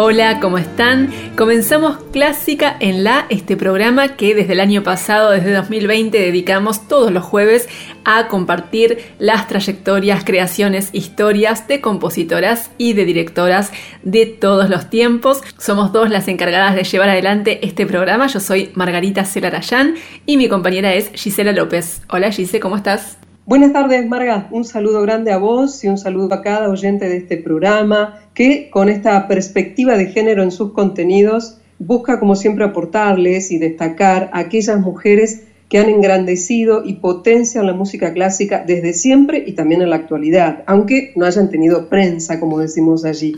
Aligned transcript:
Hola, 0.00 0.38
¿cómo 0.38 0.58
están? 0.58 1.12
Comenzamos 1.36 1.96
Clásica 2.12 2.76
en 2.78 3.02
la, 3.02 3.26
este 3.30 3.56
programa 3.56 4.14
que 4.14 4.32
desde 4.32 4.52
el 4.52 4.60
año 4.60 4.84
pasado, 4.84 5.32
desde 5.32 5.52
2020, 5.52 6.16
dedicamos 6.16 6.86
todos 6.86 7.10
los 7.10 7.24
jueves 7.24 7.68
a 8.04 8.28
compartir 8.28 8.98
las 9.18 9.48
trayectorias, 9.48 10.22
creaciones, 10.22 10.90
historias 10.92 11.66
de 11.66 11.80
compositoras 11.80 12.70
y 12.78 12.92
de 12.92 13.06
directoras 13.06 13.72
de 14.04 14.26
todos 14.26 14.70
los 14.70 14.88
tiempos. 14.88 15.42
Somos 15.58 15.92
dos 15.92 16.10
las 16.10 16.28
encargadas 16.28 16.76
de 16.76 16.84
llevar 16.84 17.08
adelante 17.08 17.66
este 17.66 17.84
programa. 17.84 18.28
Yo 18.28 18.38
soy 18.38 18.70
Margarita 18.74 19.24
Celarayán 19.24 19.96
y 20.26 20.36
mi 20.36 20.48
compañera 20.48 20.94
es 20.94 21.10
Gisela 21.12 21.50
López. 21.50 22.02
Hola 22.08 22.30
Gise, 22.30 22.60
¿cómo 22.60 22.76
estás? 22.76 23.18
Buenas 23.48 23.72
tardes, 23.72 24.06
Marga. 24.06 24.46
Un 24.50 24.66
saludo 24.66 25.00
grande 25.00 25.32
a 25.32 25.38
vos 25.38 25.82
y 25.82 25.88
un 25.88 25.96
saludo 25.96 26.34
a 26.34 26.42
cada 26.42 26.68
oyente 26.68 27.08
de 27.08 27.16
este 27.16 27.38
programa 27.38 28.20
que 28.34 28.68
con 28.68 28.90
esta 28.90 29.26
perspectiva 29.26 29.96
de 29.96 30.08
género 30.08 30.42
en 30.42 30.50
sus 30.50 30.74
contenidos 30.74 31.56
busca, 31.78 32.20
como 32.20 32.36
siempre, 32.36 32.66
aportarles 32.66 33.50
y 33.50 33.56
destacar 33.56 34.28
a 34.34 34.40
aquellas 34.40 34.78
mujeres 34.80 35.44
que 35.70 35.78
han 35.78 35.88
engrandecido 35.88 36.84
y 36.84 36.96
potencian 36.96 37.66
la 37.66 37.72
música 37.72 38.12
clásica 38.12 38.64
desde 38.66 38.92
siempre 38.92 39.42
y 39.46 39.52
también 39.52 39.80
en 39.80 39.88
la 39.88 39.96
actualidad, 39.96 40.62
aunque 40.66 41.14
no 41.16 41.24
hayan 41.24 41.48
tenido 41.48 41.88
prensa, 41.88 42.38
como 42.38 42.58
decimos 42.58 43.06
allí. 43.06 43.34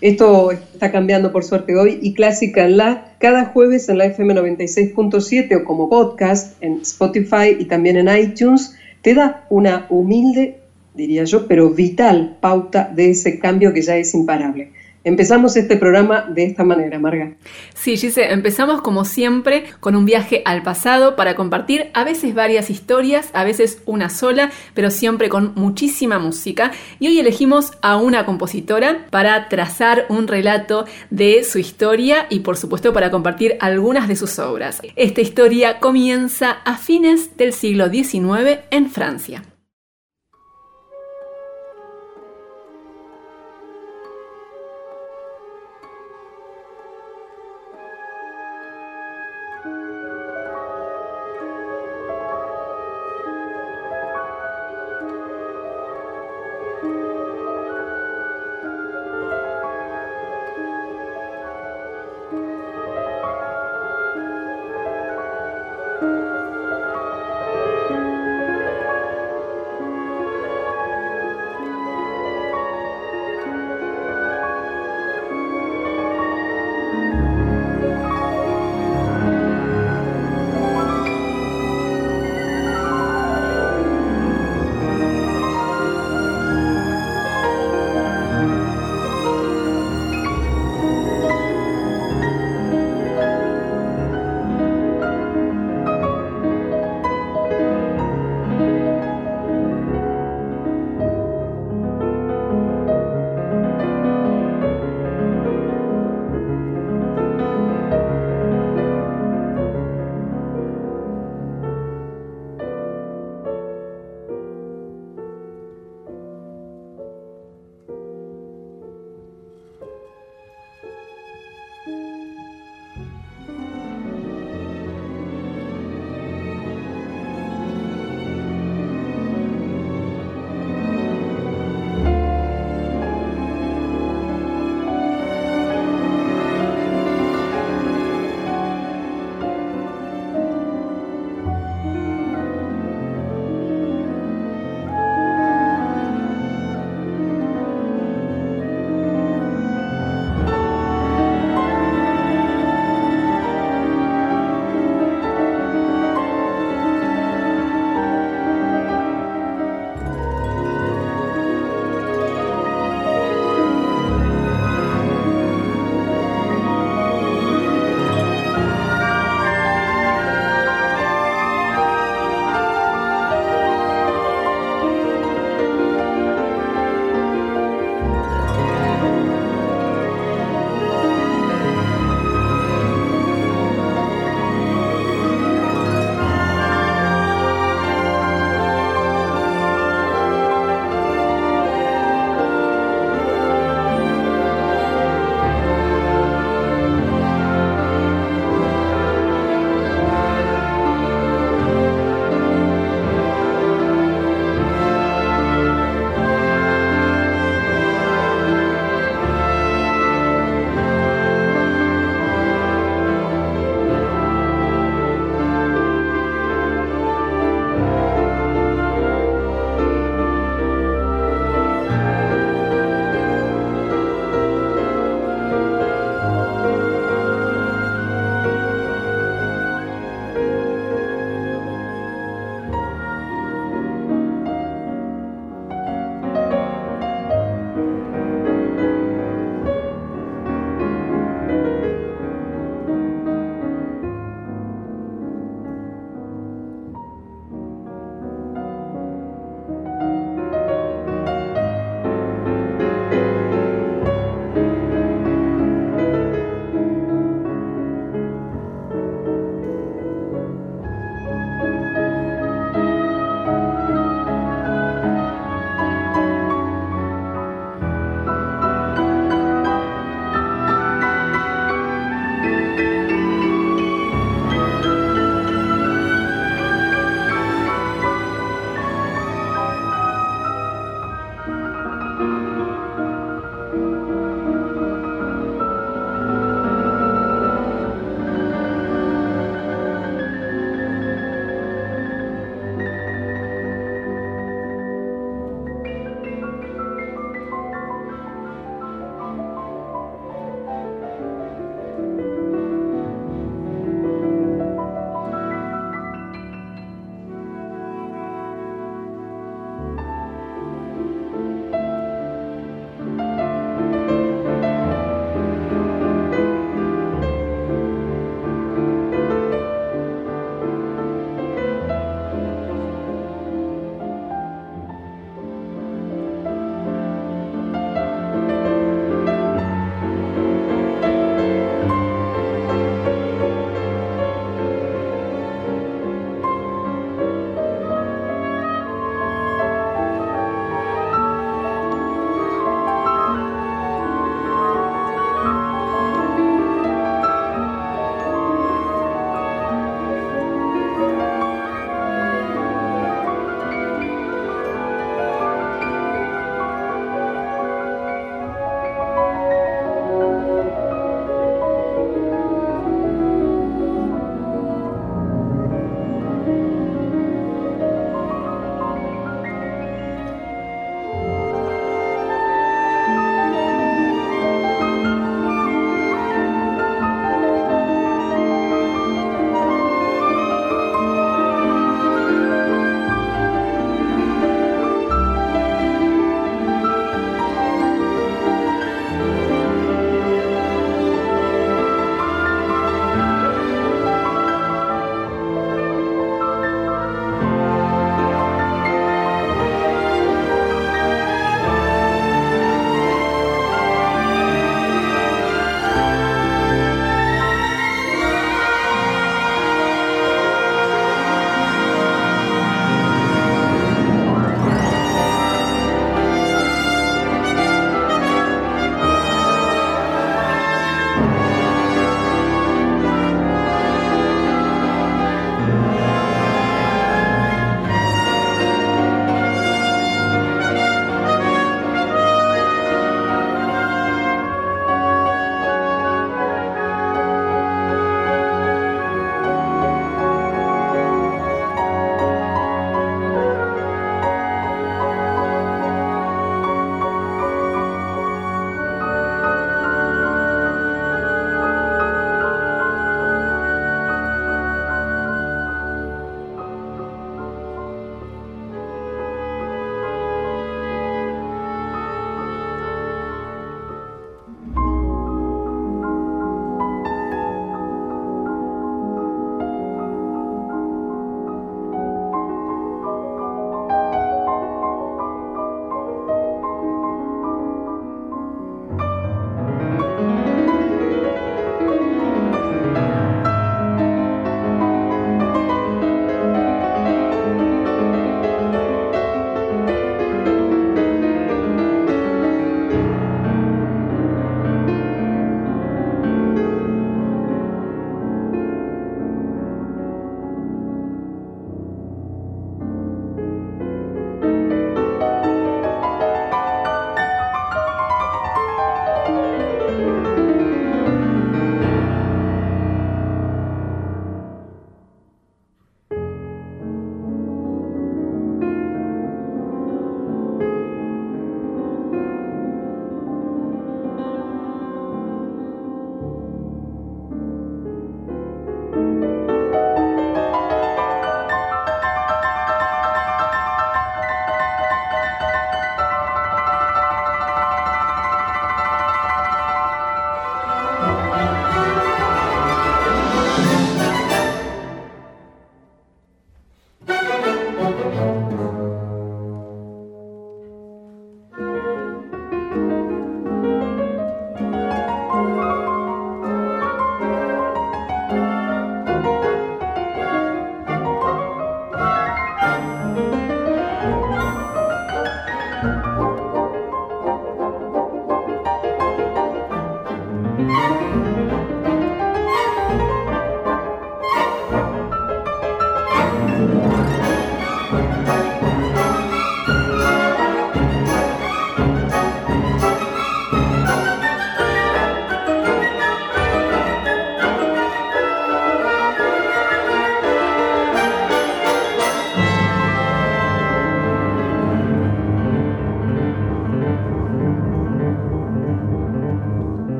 Esto 0.00 0.52
está 0.52 0.90
cambiando 0.90 1.32
por 1.32 1.44
suerte 1.44 1.76
hoy 1.76 1.98
y 2.00 2.14
Clásica 2.14 2.64
en 2.64 2.78
la, 2.78 3.12
cada 3.18 3.44
jueves 3.44 3.90
en 3.90 3.98
la 3.98 4.06
FM 4.06 4.36
96.7 4.36 5.60
o 5.60 5.64
como 5.64 5.90
podcast 5.90 6.56
en 6.62 6.80
Spotify 6.80 7.58
y 7.58 7.66
también 7.66 7.98
en 7.98 8.08
iTunes 8.08 8.74
te 9.02 9.14
da 9.14 9.46
una 9.50 9.86
humilde, 9.90 10.60
diría 10.94 11.24
yo, 11.24 11.46
pero 11.46 11.70
vital 11.70 12.36
pauta 12.40 12.90
de 12.94 13.10
ese 13.10 13.38
cambio 13.38 13.72
que 13.72 13.82
ya 13.82 13.96
es 13.96 14.14
imparable. 14.14 14.70
Empezamos 15.02 15.56
este 15.56 15.76
programa 15.78 16.26
de 16.28 16.44
esta 16.44 16.62
manera, 16.62 16.98
Marga. 16.98 17.32
Sí, 17.74 17.96
Gise, 17.96 18.32
empezamos 18.32 18.82
como 18.82 19.06
siempre 19.06 19.64
con 19.80 19.96
un 19.96 20.04
viaje 20.04 20.42
al 20.44 20.62
pasado 20.62 21.16
para 21.16 21.34
compartir 21.34 21.90
a 21.94 22.04
veces 22.04 22.34
varias 22.34 22.68
historias, 22.68 23.30
a 23.32 23.44
veces 23.44 23.82
una 23.86 24.10
sola, 24.10 24.50
pero 24.74 24.90
siempre 24.90 25.30
con 25.30 25.52
muchísima 25.54 26.18
música. 26.18 26.72
Y 26.98 27.06
hoy 27.06 27.18
elegimos 27.18 27.72
a 27.80 27.96
una 27.96 28.26
compositora 28.26 29.06
para 29.10 29.48
trazar 29.48 30.04
un 30.10 30.28
relato 30.28 30.84
de 31.08 31.44
su 31.44 31.58
historia 31.58 32.26
y 32.28 32.40
por 32.40 32.58
supuesto 32.58 32.92
para 32.92 33.10
compartir 33.10 33.56
algunas 33.60 34.06
de 34.06 34.16
sus 34.16 34.38
obras. 34.38 34.82
Esta 34.96 35.22
historia 35.22 35.80
comienza 35.80 36.50
a 36.64 36.76
fines 36.76 37.36
del 37.38 37.54
siglo 37.54 37.88
XIX 37.88 38.60
en 38.70 38.90
Francia. 38.90 39.42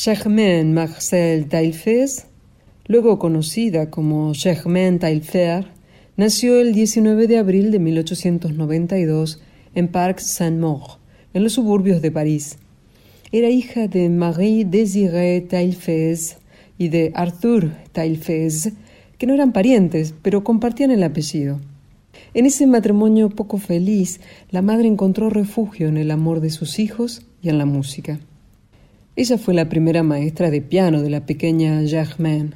Germaine 0.00 0.72
Marcel 0.72 1.48
Taillefer, 1.48 2.08
luego 2.86 3.18
conocida 3.18 3.90
como 3.90 4.32
Germaine 4.32 5.00
Taillefer, 5.00 5.66
nació 6.16 6.60
el 6.60 6.72
19 6.72 7.26
de 7.26 7.36
abril 7.36 7.72
de 7.72 7.80
1892 7.80 9.42
en 9.74 9.88
Parc 9.88 10.20
Saint-Maur, 10.20 11.00
en 11.34 11.42
los 11.42 11.54
suburbios 11.54 12.00
de 12.00 12.12
París. 12.12 12.58
Era 13.32 13.50
hija 13.50 13.88
de 13.88 14.08
Marie 14.08 14.64
Désirée 14.64 15.40
Taillefer 15.40 16.16
y 16.78 16.90
de 16.90 17.10
Arthur 17.16 17.72
Taillefer, 17.90 18.52
que 19.18 19.26
no 19.26 19.34
eran 19.34 19.52
parientes, 19.52 20.14
pero 20.22 20.44
compartían 20.44 20.92
el 20.92 21.02
apellido. 21.02 21.58
En 22.34 22.46
ese 22.46 22.68
matrimonio 22.68 23.30
poco 23.30 23.58
feliz, 23.58 24.20
la 24.52 24.62
madre 24.62 24.86
encontró 24.86 25.28
refugio 25.28 25.88
en 25.88 25.96
el 25.96 26.12
amor 26.12 26.40
de 26.40 26.50
sus 26.50 26.78
hijos 26.78 27.26
y 27.42 27.48
en 27.48 27.58
la 27.58 27.66
música. 27.66 28.20
Ella 29.18 29.36
fue 29.36 29.52
la 29.52 29.68
primera 29.68 30.04
maestra 30.04 30.48
de 30.48 30.60
piano 30.60 31.02
de 31.02 31.10
la 31.10 31.26
pequeña 31.26 31.82
Germaine, 31.84 32.52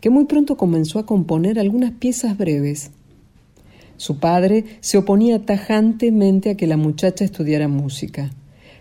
que 0.00 0.10
muy 0.10 0.26
pronto 0.26 0.56
comenzó 0.56 1.00
a 1.00 1.06
componer 1.06 1.58
algunas 1.58 1.90
piezas 1.90 2.38
breves. 2.38 2.92
Su 3.96 4.20
padre 4.20 4.64
se 4.78 4.96
oponía 4.96 5.44
tajantemente 5.44 6.50
a 6.50 6.54
que 6.54 6.68
la 6.68 6.76
muchacha 6.76 7.24
estudiara 7.24 7.66
música. 7.66 8.30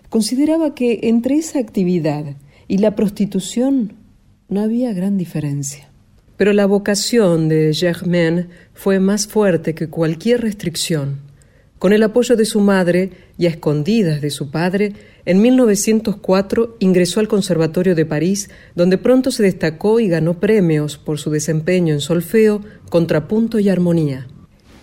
Consideraba 0.10 0.76
que 0.76 1.00
entre 1.06 1.38
esa 1.38 1.58
actividad 1.58 2.36
y 2.68 2.78
la 2.78 2.96
prostitución 2.96 3.94
no 4.48 4.62
había 4.62 4.94
gran 4.94 5.18
diferencia. 5.18 5.90
Pero 6.38 6.54
la 6.54 6.68
vocación 6.68 7.50
de 7.50 7.74
Germaine 7.74 8.46
fue 8.76 9.00
más 9.00 9.26
fuerte 9.26 9.74
que 9.74 9.90
cualquier 9.90 10.42
restricción. 10.42 11.22
Con 11.84 11.92
el 11.92 12.02
apoyo 12.04 12.38
de 12.38 12.46
su 12.46 12.62
madre 12.62 13.10
y 13.38 13.46
a 13.46 13.50
escondidas 13.50 14.22
de 14.22 14.30
su 14.30 14.52
padre, 14.52 14.94
en 15.26 15.42
1904 15.42 16.78
ingresó 16.80 17.20
al 17.20 17.28
Conservatorio 17.28 17.94
de 17.94 18.06
París, 18.06 18.50
donde 18.74 18.98
pronto 18.98 19.32
se 19.32 19.44
destacó 19.44 20.00
y 20.00 20.08
ganó 20.08 20.40
premios 20.40 20.98
por 20.98 21.20
su 21.20 21.30
desempeño 21.30 21.94
en 21.94 22.00
solfeo, 22.00 22.62
contrapunto 22.90 23.60
y 23.60 23.68
armonía. 23.68 24.30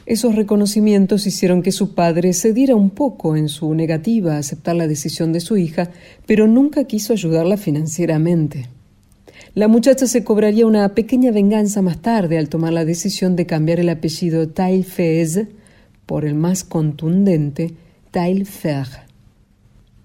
Esos 0.04 0.34
reconocimientos 0.34 1.26
hicieron 1.26 1.62
que 1.62 1.72
su 1.72 1.94
padre 1.94 2.34
cediera 2.34 2.74
un 2.74 2.90
poco 2.90 3.34
en 3.34 3.48
su 3.48 3.74
negativa 3.74 4.34
a 4.34 4.40
aceptar 4.40 4.76
la 4.76 4.86
decisión 4.86 5.32
de 5.32 5.40
su 5.40 5.56
hija, 5.56 5.92
pero 6.26 6.46
nunca 6.46 6.84
quiso 6.84 7.14
ayudarla 7.14 7.56
financieramente. 7.56 8.68
La 9.54 9.68
muchacha 9.68 10.06
se 10.06 10.22
cobraría 10.22 10.66
una 10.66 10.86
pequeña 10.94 11.32
venganza 11.32 11.80
más 11.80 12.02
tarde 12.02 12.36
al 12.36 12.50
tomar 12.50 12.74
la 12.74 12.84
decisión 12.84 13.36
de 13.36 13.46
cambiar 13.46 13.80
el 13.80 13.88
apellido 13.88 14.50
Taillefer 14.50 15.59
por 16.10 16.24
el 16.24 16.34
más 16.34 16.64
contundente 16.64 17.72
Taillefer. 18.10 18.88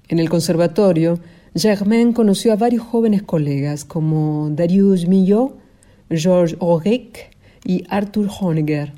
En 0.08 0.20
el 0.20 0.30
conservatorio, 0.30 1.18
Germain 1.56 2.14
conoció 2.14 2.54
a 2.54 2.58
varios 2.58 2.84
jóvenes 2.84 3.24
colegas 3.24 3.86
como 3.86 4.52
Darius 4.52 5.08
Milhaud, 5.08 5.54
Georges 6.12 6.58
Auric 6.62 7.36
y 7.64 7.86
Arthur 7.90 8.30
Honegger. 8.40 8.94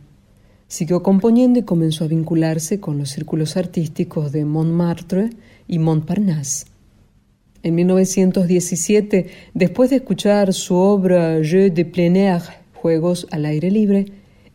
Siguió 0.68 1.02
componiendo 1.02 1.60
y 1.60 1.64
comenzó 1.64 2.04
a 2.04 2.10
vincularse 2.10 2.82
con 2.82 2.98
los 2.98 3.12
círculos 3.12 3.56
artísticos 3.56 4.34
de 4.34 4.44
Montmartre 4.44 5.30
y 5.66 5.80
Montparnasse. 5.80 6.66
En 7.64 7.76
1917, 7.76 9.28
después 9.54 9.92
de 9.92 9.96
escuchar 9.96 10.52
su 10.52 10.76
obra 10.76 11.40
Jeux 11.42 11.74
de 11.74 11.86
plein 11.86 12.18
air, 12.18 12.42
Juegos 12.74 13.28
al 13.32 13.46
aire 13.46 13.72
libre, 13.72 14.08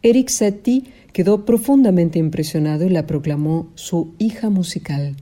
Eric 0.03 0.29
Satie 0.31 0.85
quedó 1.13 1.45
profundamente 1.45 2.19
impresionado 2.19 2.85
y 2.85 2.89
la 2.89 3.07
proclamó 3.07 3.69
su 3.75 4.15
hija 4.19 4.51
musical. 4.51 5.15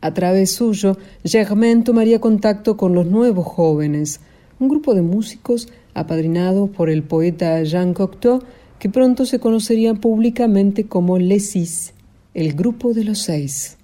A 0.00 0.14
través 0.14 0.52
suyo, 0.52 0.96
Germain 1.24 1.82
tomaría 1.82 2.20
contacto 2.20 2.76
con 2.76 2.94
los 2.94 3.06
nuevos 3.06 3.46
jóvenes, 3.46 4.20
un 4.60 4.68
grupo 4.68 4.94
de 4.94 5.02
músicos 5.02 5.68
apadrinados 5.94 6.70
por 6.70 6.90
el 6.90 7.02
poeta 7.02 7.62
Jean 7.64 7.94
Cocteau, 7.94 8.42
que 8.78 8.88
pronto 8.88 9.26
se 9.26 9.40
conocerían 9.40 9.96
públicamente 9.96 10.84
como 10.84 11.18
Les 11.18 11.50
Six, 11.50 11.94
el 12.34 12.52
grupo 12.52 12.94
de 12.94 13.04
los 13.04 13.18
seis. 13.18 13.77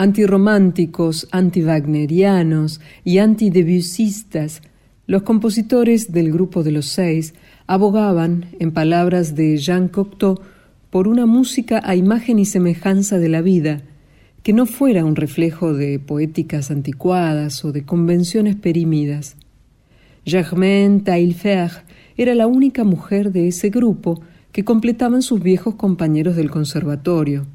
Antirrománticos, 0.00 1.26
antiwagnerianos 1.32 2.80
y 3.02 3.18
antidebussistas, 3.18 4.62
los 5.08 5.22
compositores 5.22 6.12
del 6.12 6.30
grupo 6.30 6.62
de 6.62 6.70
los 6.70 6.86
seis 6.86 7.34
abogaban, 7.66 8.46
en 8.60 8.70
palabras 8.70 9.34
de 9.34 9.56
Jean 9.56 9.88
Cocteau, 9.88 10.38
por 10.90 11.08
una 11.08 11.26
música 11.26 11.82
a 11.84 11.96
imagen 11.96 12.38
y 12.38 12.44
semejanza 12.44 13.18
de 13.18 13.28
la 13.28 13.42
vida, 13.42 13.82
que 14.44 14.52
no 14.52 14.66
fuera 14.66 15.04
un 15.04 15.16
reflejo 15.16 15.74
de 15.74 15.98
poéticas 15.98 16.70
anticuadas 16.70 17.64
o 17.64 17.72
de 17.72 17.84
convenciones 17.84 18.54
perimidas. 18.54 19.36
Germaine 20.24 21.00
Taillefer 21.00 21.72
era 22.16 22.36
la 22.36 22.46
única 22.46 22.84
mujer 22.84 23.32
de 23.32 23.48
ese 23.48 23.70
grupo 23.70 24.22
que 24.52 24.64
completaban 24.64 25.22
sus 25.22 25.42
viejos 25.42 25.74
compañeros 25.74 26.36
del 26.36 26.52
conservatorio. 26.52 27.46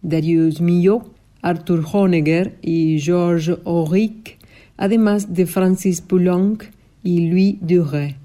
Darius 0.00 0.62
Milhaud, 0.62 1.15
Arthur 1.46 1.84
Honegger 1.92 2.56
y 2.60 2.98
Georges 2.98 3.58
Auric, 3.64 4.36
además 4.76 5.32
de 5.32 5.46
Francis 5.46 6.00
Poulenc 6.00 6.64
y 7.04 7.28
Louis 7.28 7.58
Duret. 7.60 8.16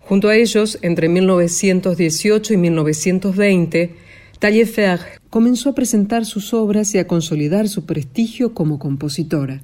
Junto 0.00 0.28
a 0.28 0.36
ellos, 0.36 0.78
entre 0.80 1.10
1918 1.10 2.54
y 2.54 2.56
1920, 2.56 3.94
Taillefer 4.38 5.00
comenzó 5.28 5.68
a 5.68 5.74
presentar 5.74 6.24
sus 6.24 6.54
obras 6.54 6.94
y 6.94 6.98
a 6.98 7.06
consolidar 7.06 7.68
su 7.68 7.84
prestigio 7.84 8.54
como 8.54 8.78
compositora. 8.78 9.60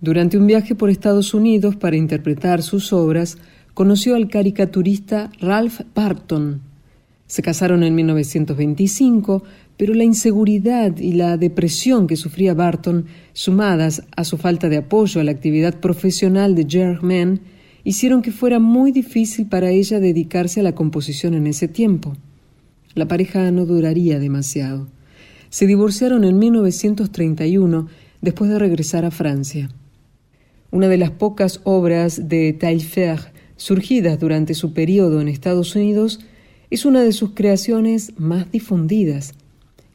Durante 0.00 0.38
un 0.38 0.46
viaje 0.46 0.76
por 0.76 0.90
Estados 0.90 1.34
Unidos 1.34 1.74
para 1.74 1.96
interpretar 1.96 2.62
sus 2.62 2.92
obras, 2.92 3.36
conoció 3.74 4.14
al 4.14 4.28
caricaturista 4.28 5.30
Ralph 5.40 5.80
Barton. 5.92 6.62
Se 7.26 7.42
casaron 7.42 7.82
en 7.82 7.96
1925, 7.96 9.42
pero 9.78 9.94
la 9.94 10.04
inseguridad 10.04 10.98
y 10.98 11.12
la 11.12 11.38
depresión 11.38 12.08
que 12.08 12.16
sufría 12.16 12.52
Barton, 12.52 13.06
sumadas 13.32 14.02
a 14.16 14.24
su 14.24 14.36
falta 14.36 14.68
de 14.68 14.78
apoyo 14.78 15.20
a 15.20 15.24
la 15.24 15.30
actividad 15.30 15.78
profesional 15.78 16.56
de 16.56 16.66
Germaine, 16.68 17.38
hicieron 17.84 18.20
que 18.20 18.32
fuera 18.32 18.58
muy 18.58 18.90
difícil 18.90 19.46
para 19.46 19.70
ella 19.70 20.00
dedicarse 20.00 20.60
a 20.60 20.64
la 20.64 20.74
composición 20.74 21.34
en 21.34 21.46
ese 21.46 21.68
tiempo. 21.68 22.16
La 22.94 23.06
pareja 23.06 23.50
no 23.52 23.66
duraría 23.66 24.18
demasiado. 24.18 24.88
Se 25.48 25.68
divorciaron 25.68 26.24
en 26.24 26.38
1931 26.38 27.86
después 28.20 28.50
de 28.50 28.58
regresar 28.58 29.04
a 29.04 29.12
Francia. 29.12 29.70
Una 30.72 30.88
de 30.88 30.98
las 30.98 31.12
pocas 31.12 31.60
obras 31.62 32.28
de 32.28 32.52
Taillefer 32.52 33.32
surgidas 33.56 34.18
durante 34.18 34.54
su 34.54 34.72
periodo 34.72 35.20
en 35.20 35.28
Estados 35.28 35.76
Unidos 35.76 36.18
es 36.70 36.84
una 36.84 37.02
de 37.02 37.12
sus 37.12 37.30
creaciones 37.30 38.12
más 38.18 38.50
difundidas, 38.50 39.34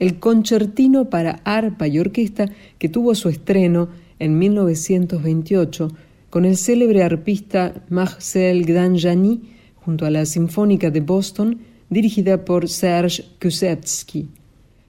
el 0.03 0.19
concertino 0.19 1.09
para 1.09 1.39
arpa 1.45 1.87
y 1.87 1.97
orquesta 1.97 2.49
que 2.77 2.89
tuvo 2.89 3.15
su 3.15 3.29
estreno 3.29 3.87
en 4.19 4.37
1928 4.37 5.87
con 6.29 6.43
el 6.43 6.57
célebre 6.57 7.03
arpista 7.03 7.85
Marcel 7.87 8.65
Gdanjani 8.65 9.41
junto 9.75 10.05
a 10.05 10.09
la 10.09 10.25
Sinfónica 10.25 10.91
de 10.91 10.99
Boston 10.99 11.59
dirigida 11.89 12.43
por 12.43 12.67
Serge 12.67 13.23
Kusevsky. 13.41 14.27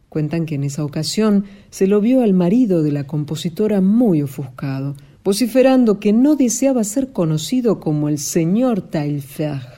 Cuentan 0.08 0.46
que 0.46 0.56
en 0.56 0.64
esa 0.64 0.84
ocasión 0.84 1.44
se 1.70 1.86
lo 1.86 2.00
vio 2.00 2.22
al 2.22 2.32
marido 2.32 2.82
de 2.82 2.90
la 2.90 3.06
compositora 3.06 3.80
muy 3.80 4.20
ofuscado, 4.20 4.96
vociferando 5.22 6.00
que 6.00 6.12
no 6.12 6.34
deseaba 6.34 6.82
ser 6.82 7.12
conocido 7.12 7.78
como 7.78 8.08
el 8.08 8.18
señor 8.18 8.80
Taillefer. 8.80 9.73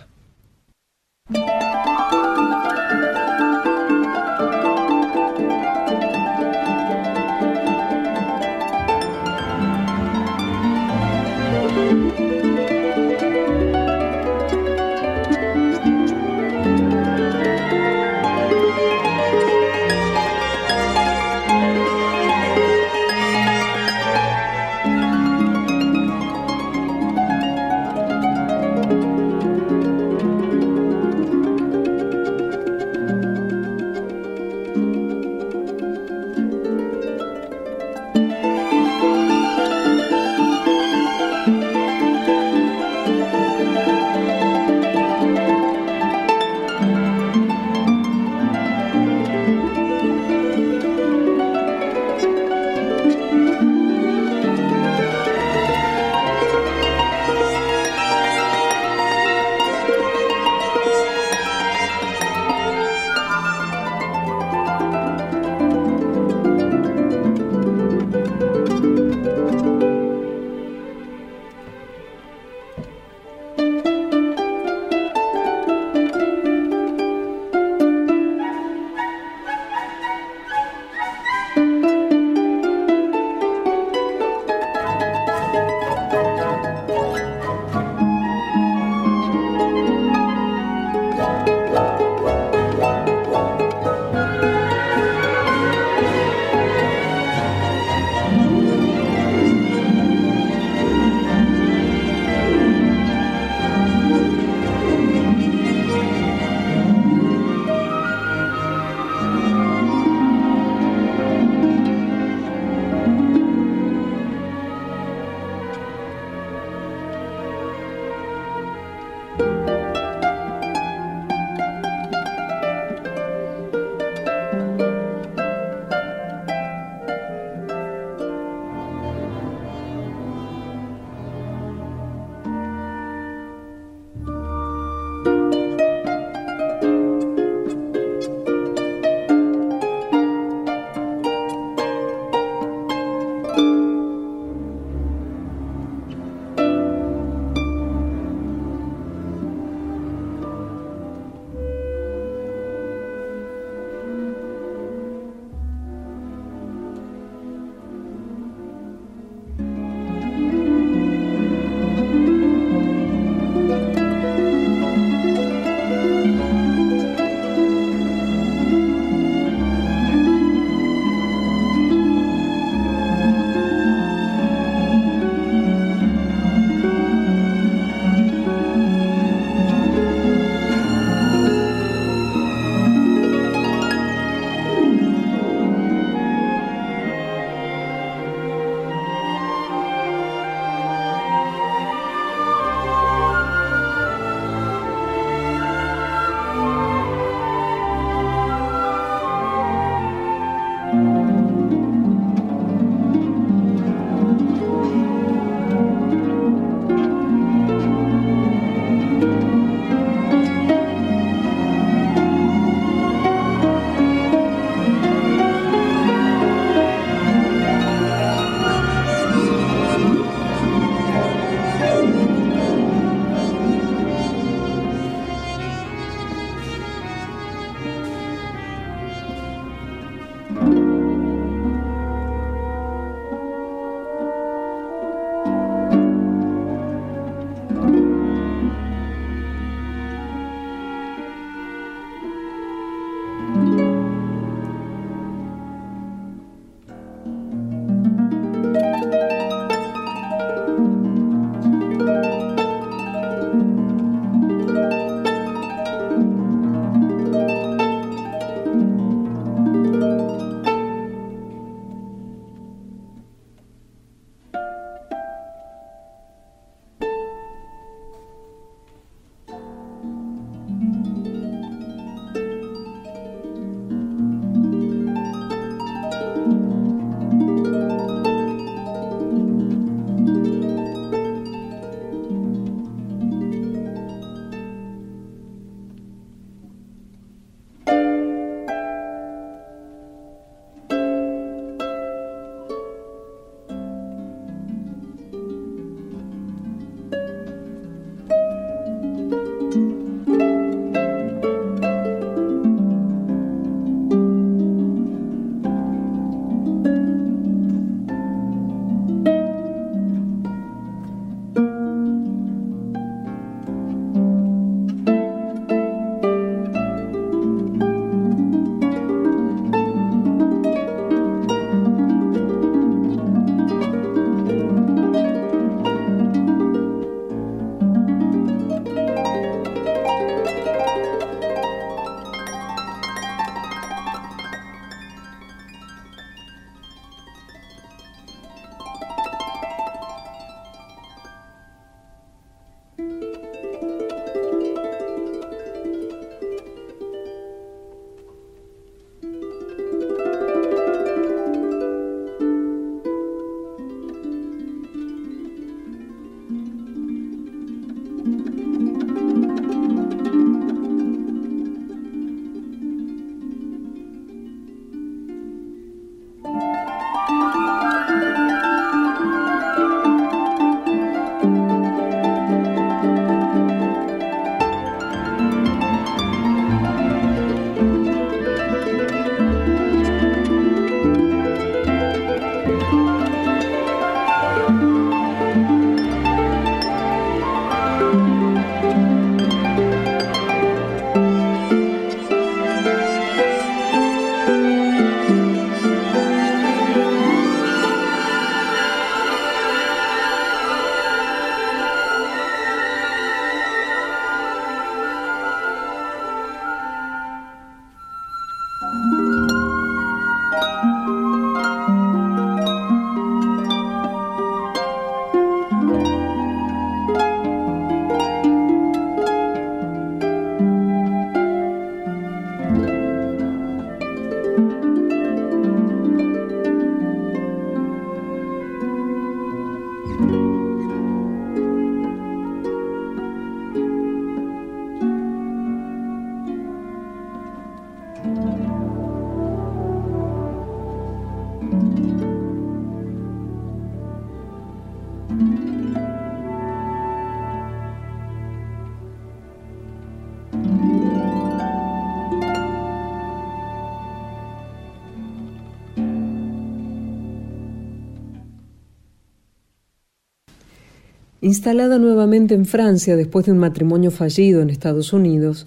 Instalada 461.47 462.01
nuevamente 462.01 462.57
en 462.57 462.67
Francia 462.67 463.15
después 463.15 463.47
de 463.47 463.53
un 463.53 463.59
matrimonio 463.59 464.11
fallido 464.11 464.63
en 464.63 464.69
Estados 464.69 465.13
Unidos, 465.13 465.65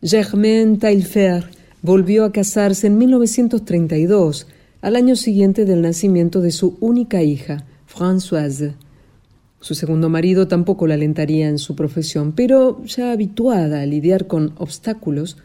Germaine 0.00 0.78
Taillefer 0.78 1.44
volvió 1.82 2.24
a 2.24 2.30
casarse 2.30 2.86
en 2.86 2.98
1932, 2.98 4.46
al 4.80 4.94
año 4.94 5.16
siguiente 5.16 5.64
del 5.64 5.82
nacimiento 5.82 6.40
de 6.40 6.52
su 6.52 6.76
única 6.78 7.20
hija, 7.20 7.64
Françoise. 7.86 8.74
Su 9.58 9.74
segundo 9.74 10.08
marido 10.08 10.46
tampoco 10.46 10.86
la 10.86 10.94
alentaría 10.94 11.48
en 11.48 11.58
su 11.58 11.74
profesión, 11.74 12.30
pero 12.30 12.80
ya 12.84 13.10
habituada 13.10 13.80
a 13.80 13.86
lidiar 13.86 14.28
con 14.28 14.52
obstáculos, 14.56 15.36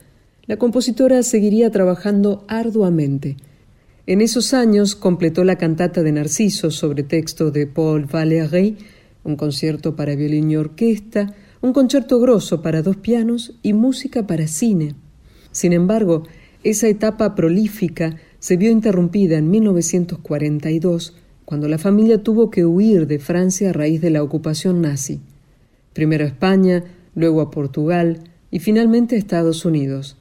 la 0.46 0.58
compositora 0.58 1.24
seguiría 1.24 1.72
trabajando 1.72 2.46
arduamente. 2.48 3.38
En 4.06 4.22
esos 4.22 4.54
años 4.54 4.96
completó 4.96 5.44
la 5.44 5.58
cantata 5.58 6.04
de 6.04 6.12
Narciso 6.12 6.70
sobre 6.70 7.02
texto 7.02 7.50
de 7.50 7.66
Paul 7.66 8.06
Valéry, 8.06 8.78
un 9.24 9.36
concierto 9.36 9.96
para 9.96 10.16
violín 10.16 10.52
y 10.52 10.56
orquesta, 10.58 11.34
un 11.62 11.74
concierto 11.74 12.20
grosso 12.20 12.62
para 12.62 12.82
dos 12.82 12.98
pianos 12.98 13.58
y 13.62 13.74
música 13.74 14.28
para 14.28 14.48
cine. 14.48 14.96
Sin 15.52 15.74
embargo, 15.74 16.24
esa 16.64 16.88
etapa 16.88 17.36
prolífica 17.36 18.18
se 18.40 18.58
vio 18.58 18.72
interrumpida 18.72 19.38
en 19.38 19.50
1942 19.50 21.16
cuando 21.46 21.68
la 21.68 21.78
familia 21.78 22.24
tuvo 22.24 22.50
que 22.50 22.66
huir 22.66 23.08
de 23.08 23.20
Francia 23.20 23.70
a 23.70 23.74
raíz 23.74 24.02
de 24.02 24.10
la 24.10 24.24
ocupación 24.24 24.82
nazi. 24.82 25.22
Primero 25.94 26.26
a 26.26 26.28
España, 26.28 26.84
luego 27.16 27.42
a 27.42 27.52
Portugal 27.52 28.20
y 28.52 28.60
finalmente 28.60 29.16
a 29.16 29.20
Estados 29.20 29.66
Unidos. 29.66 30.18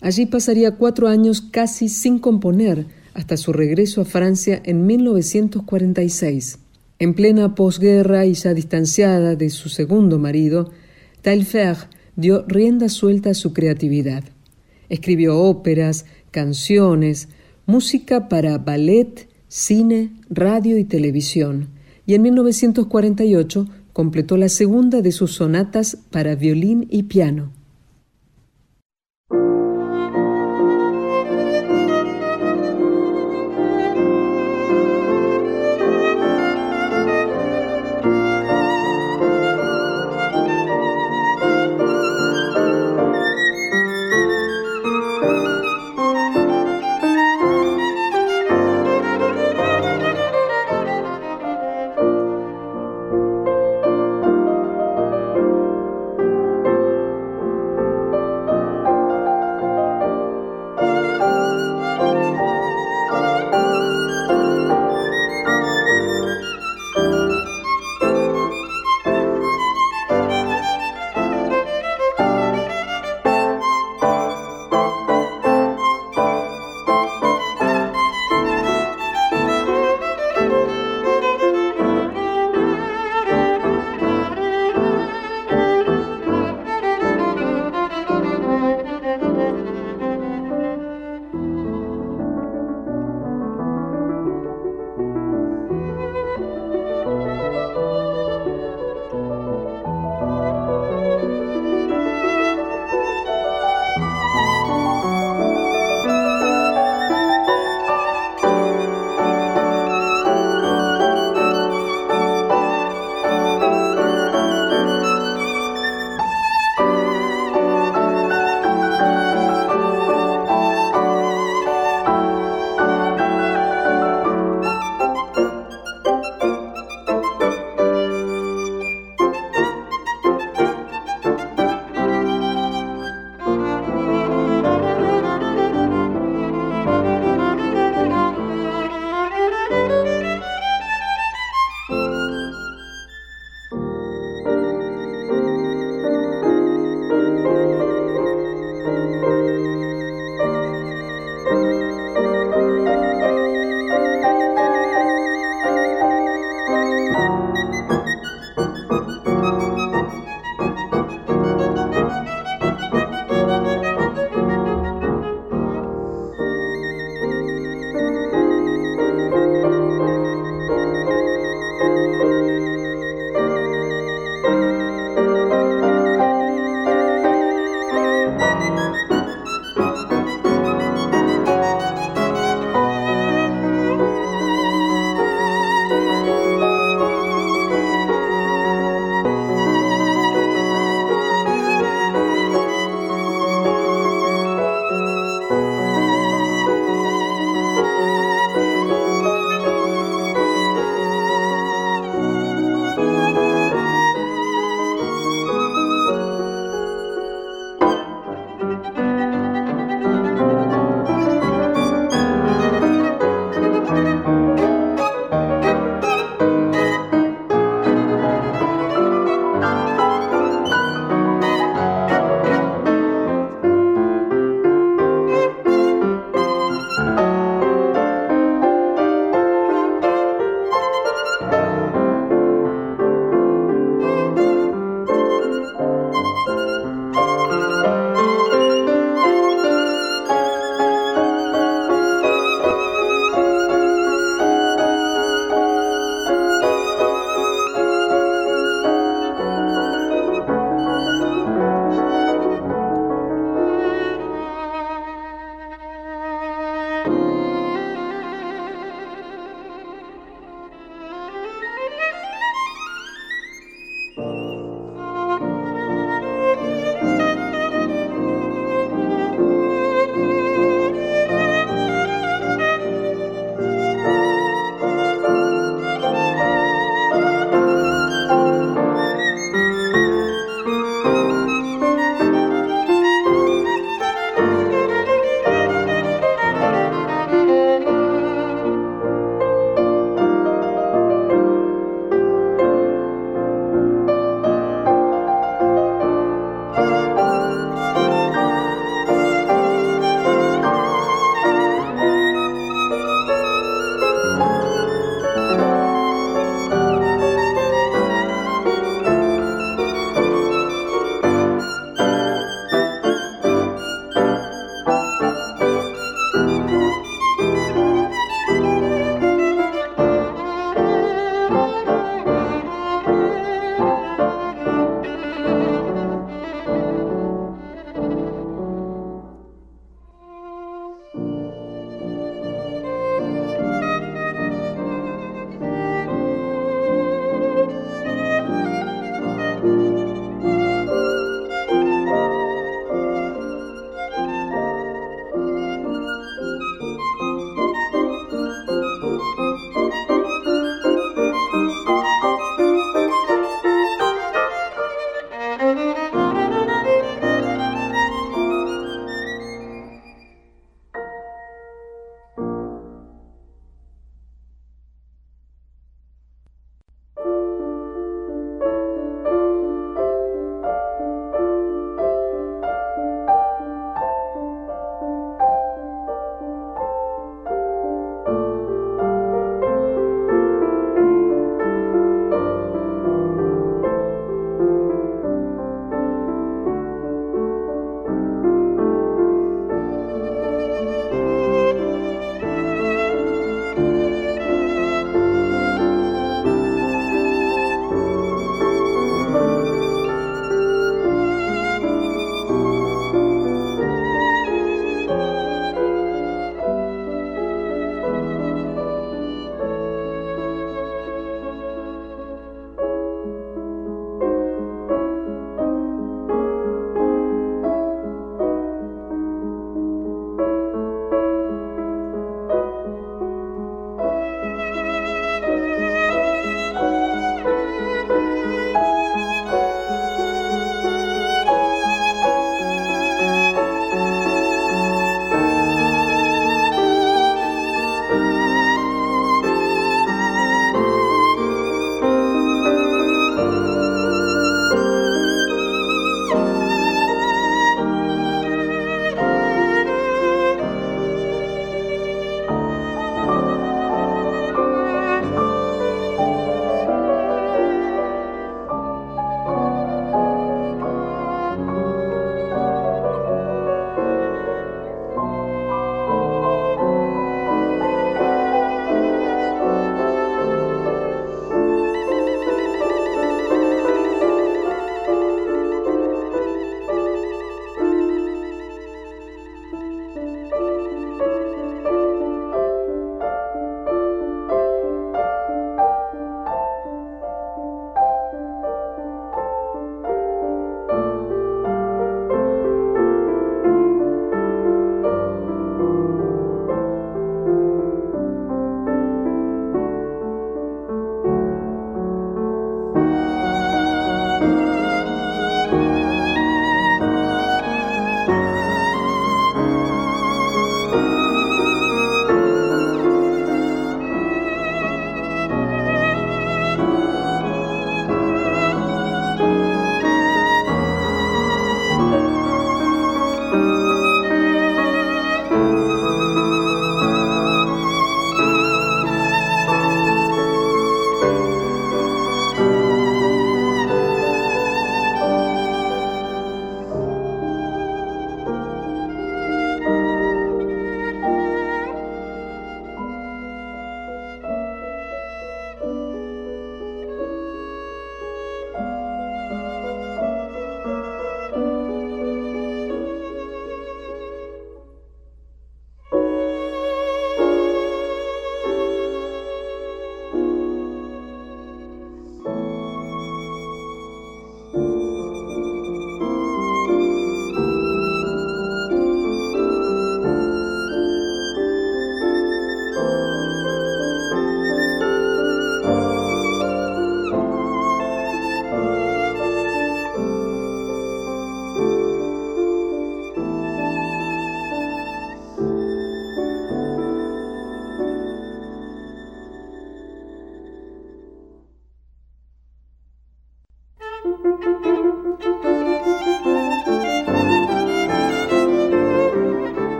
Allí 0.00 0.26
pasaría 0.26 0.76
cuatro 0.76 1.08
años 1.08 1.40
casi 1.40 1.88
sin 1.88 2.18
componer 2.18 2.86
hasta 3.14 3.36
su 3.36 3.52
regreso 3.52 4.02
a 4.02 4.04
Francia 4.04 4.60
en 4.64 4.86
1946. 4.86 6.58
En 6.98 7.12
plena 7.12 7.54
posguerra 7.54 8.24
y 8.24 8.32
ya 8.32 8.54
distanciada 8.54 9.36
de 9.36 9.50
su 9.50 9.68
segundo 9.68 10.18
marido, 10.18 10.70
Taillefer 11.20 11.76
dio 12.16 12.44
rienda 12.48 12.88
suelta 12.88 13.30
a 13.30 13.34
su 13.34 13.52
creatividad. 13.52 14.24
Escribió 14.88 15.38
óperas, 15.38 16.06
canciones, 16.30 17.28
música 17.66 18.28
para 18.28 18.56
ballet, 18.56 19.28
cine, 19.48 20.12
radio 20.30 20.78
y 20.78 20.84
televisión, 20.84 21.68
y 22.06 22.14
en 22.14 22.22
1948 22.22 23.68
completó 23.92 24.36
la 24.36 24.48
segunda 24.48 25.02
de 25.02 25.12
sus 25.12 25.32
sonatas 25.32 25.98
para 26.10 26.34
violín 26.34 26.86
y 26.90 27.04
piano. 27.04 27.52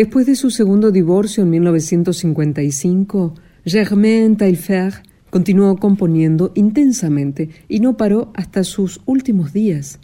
Después 0.00 0.24
de 0.24 0.34
su 0.34 0.50
segundo 0.50 0.92
divorcio 0.92 1.42
en 1.42 1.50
1955, 1.50 3.34
Germain 3.66 4.34
Taillefer 4.34 4.94
continuó 5.28 5.76
componiendo 5.76 6.52
intensamente 6.54 7.50
y 7.68 7.80
no 7.80 7.98
paró 7.98 8.32
hasta 8.34 8.64
sus 8.64 9.02
últimos 9.04 9.52
días. 9.52 9.98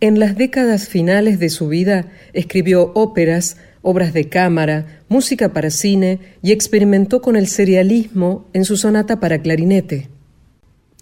En 0.00 0.18
las 0.18 0.36
décadas 0.36 0.88
finales 0.88 1.38
de 1.38 1.50
su 1.50 1.68
vida 1.68 2.10
escribió 2.32 2.90
óperas, 2.96 3.58
obras 3.80 4.12
de 4.12 4.28
cámara, 4.28 5.04
música 5.08 5.52
para 5.52 5.70
cine 5.70 6.18
y 6.42 6.50
experimentó 6.50 7.22
con 7.22 7.36
el 7.36 7.46
serialismo 7.46 8.48
en 8.54 8.64
su 8.64 8.76
sonata 8.76 9.20
para 9.20 9.40
clarinete. 9.40 10.08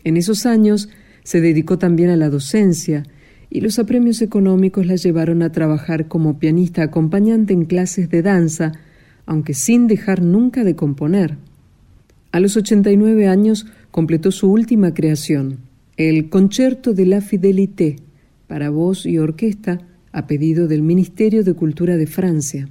En 0.04 0.18
esos 0.18 0.44
años 0.44 0.90
se 1.24 1.40
dedicó 1.40 1.78
también 1.78 2.10
a 2.10 2.16
la 2.16 2.28
docencia 2.28 3.04
y 3.50 3.60
los 3.60 3.80
apremios 3.80 4.22
económicos 4.22 4.86
la 4.86 4.94
llevaron 4.94 5.42
a 5.42 5.50
trabajar 5.50 6.06
como 6.06 6.38
pianista 6.38 6.84
acompañante 6.84 7.52
en 7.52 7.64
clases 7.64 8.08
de 8.08 8.22
danza, 8.22 8.72
aunque 9.26 9.54
sin 9.54 9.88
dejar 9.88 10.22
nunca 10.22 10.62
de 10.62 10.76
componer. 10.76 11.36
A 12.30 12.38
los 12.38 12.56
89 12.56 13.26
años 13.26 13.66
completó 13.90 14.30
su 14.30 14.50
última 14.50 14.94
creación, 14.94 15.58
el 15.96 16.30
Concerto 16.30 16.94
de 16.94 17.06
la 17.06 17.20
Fidelité, 17.20 17.96
para 18.46 18.70
voz 18.70 19.04
y 19.04 19.18
orquesta, 19.18 19.80
a 20.12 20.26
pedido 20.26 20.68
del 20.68 20.82
Ministerio 20.82 21.44
de 21.44 21.54
Cultura 21.54 21.96
de 21.96 22.06
Francia. 22.06 22.68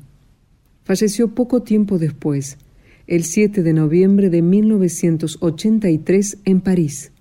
Falleció 0.84 1.36
poco 1.36 1.62
tiempo 1.62 1.98
después, 1.98 2.58
el 3.06 3.24
7 3.24 3.64
de 3.64 3.74
noviembre 3.74 4.30
de 4.30 4.42
1983 4.42 6.38
en 6.46 6.62
París. 6.62 7.12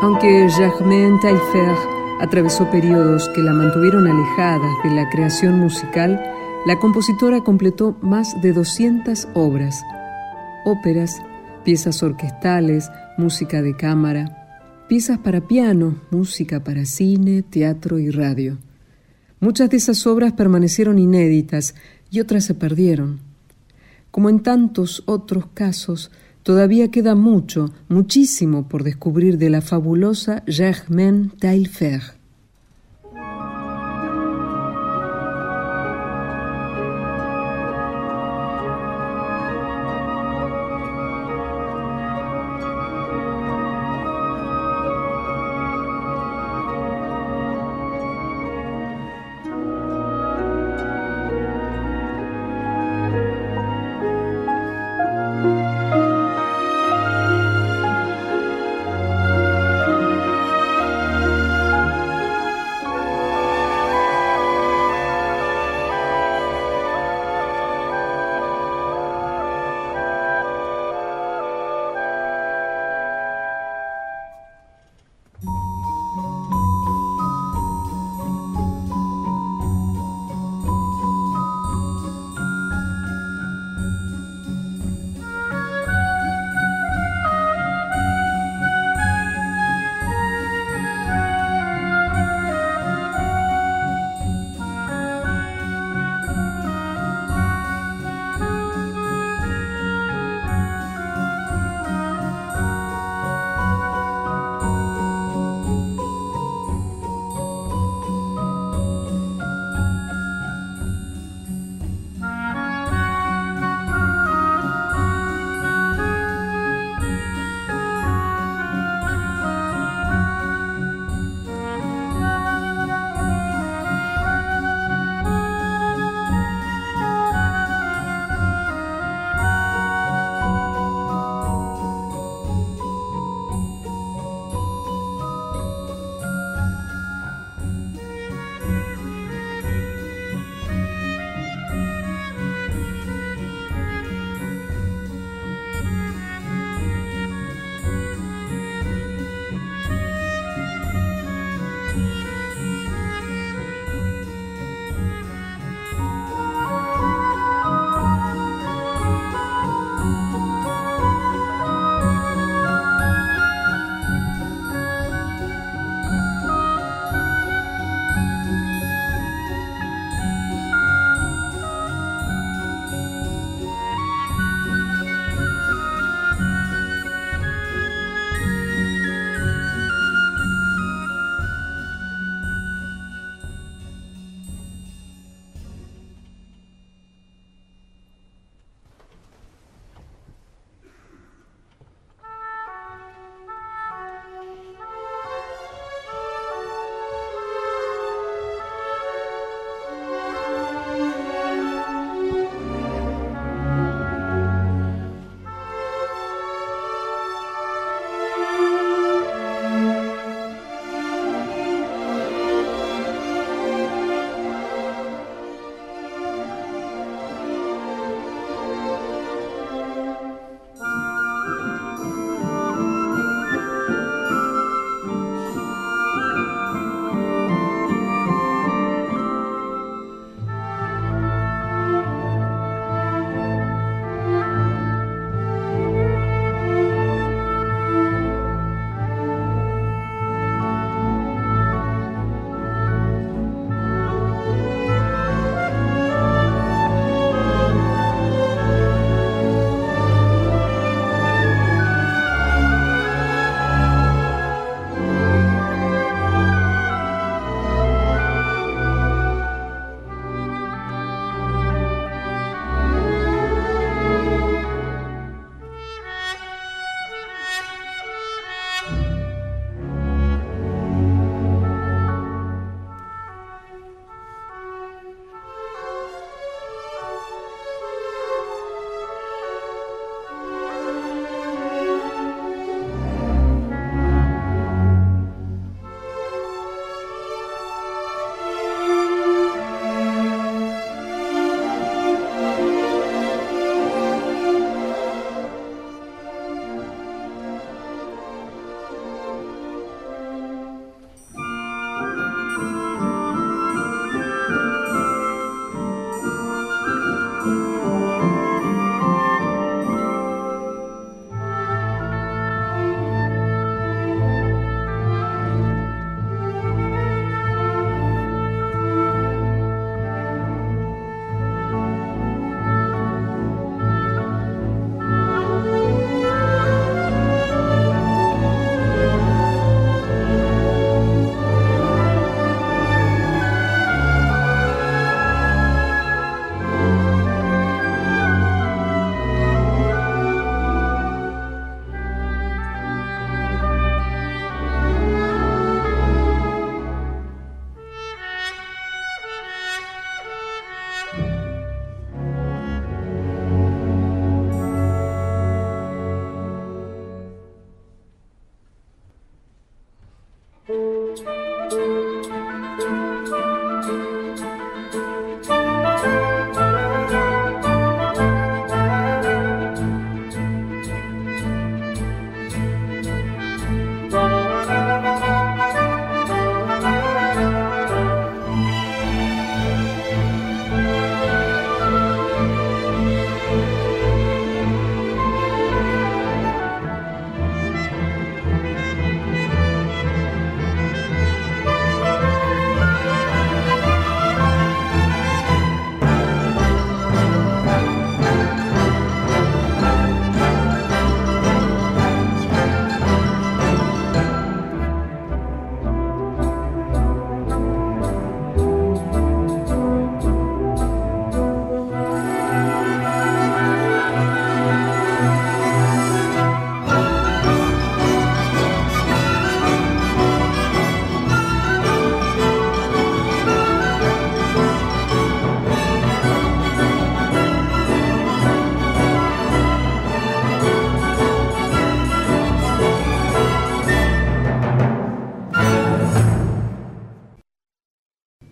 Aunque 0.00 0.48
Germaine 0.48 1.18
Taillefer 1.20 1.74
atravesó 2.20 2.70
periodos 2.70 3.28
que 3.30 3.42
la 3.42 3.52
mantuvieron 3.52 4.06
alejadas 4.06 4.70
de 4.84 4.90
la 4.90 5.10
creación 5.10 5.58
musical, 5.58 6.22
la 6.66 6.78
compositora 6.78 7.40
completó 7.42 7.96
más 8.00 8.40
de 8.40 8.52
200 8.52 9.26
obras, 9.34 9.82
óperas, 10.64 11.20
piezas 11.64 12.00
orquestales, 12.04 12.88
música 13.16 13.60
de 13.60 13.76
cámara, 13.76 14.84
piezas 14.88 15.18
para 15.18 15.48
piano, 15.48 16.00
música 16.12 16.62
para 16.62 16.84
cine, 16.84 17.42
teatro 17.42 17.98
y 17.98 18.10
radio. 18.10 18.56
Muchas 19.40 19.68
de 19.68 19.78
esas 19.78 20.06
obras 20.06 20.32
permanecieron 20.32 21.00
inéditas 21.00 21.74
y 22.08 22.20
otras 22.20 22.44
se 22.44 22.54
perdieron. 22.54 23.18
Como 24.12 24.30
en 24.30 24.44
tantos 24.44 25.02
otros 25.06 25.46
casos, 25.54 26.12
Todavía 26.42 26.90
queda 26.90 27.14
mucho, 27.14 27.72
muchísimo 27.88 28.68
por 28.68 28.82
descubrir 28.82 29.38
de 29.38 29.50
la 29.50 29.60
fabulosa 29.60 30.42
Germaine 30.46 31.30
Taillefer. 31.38 32.17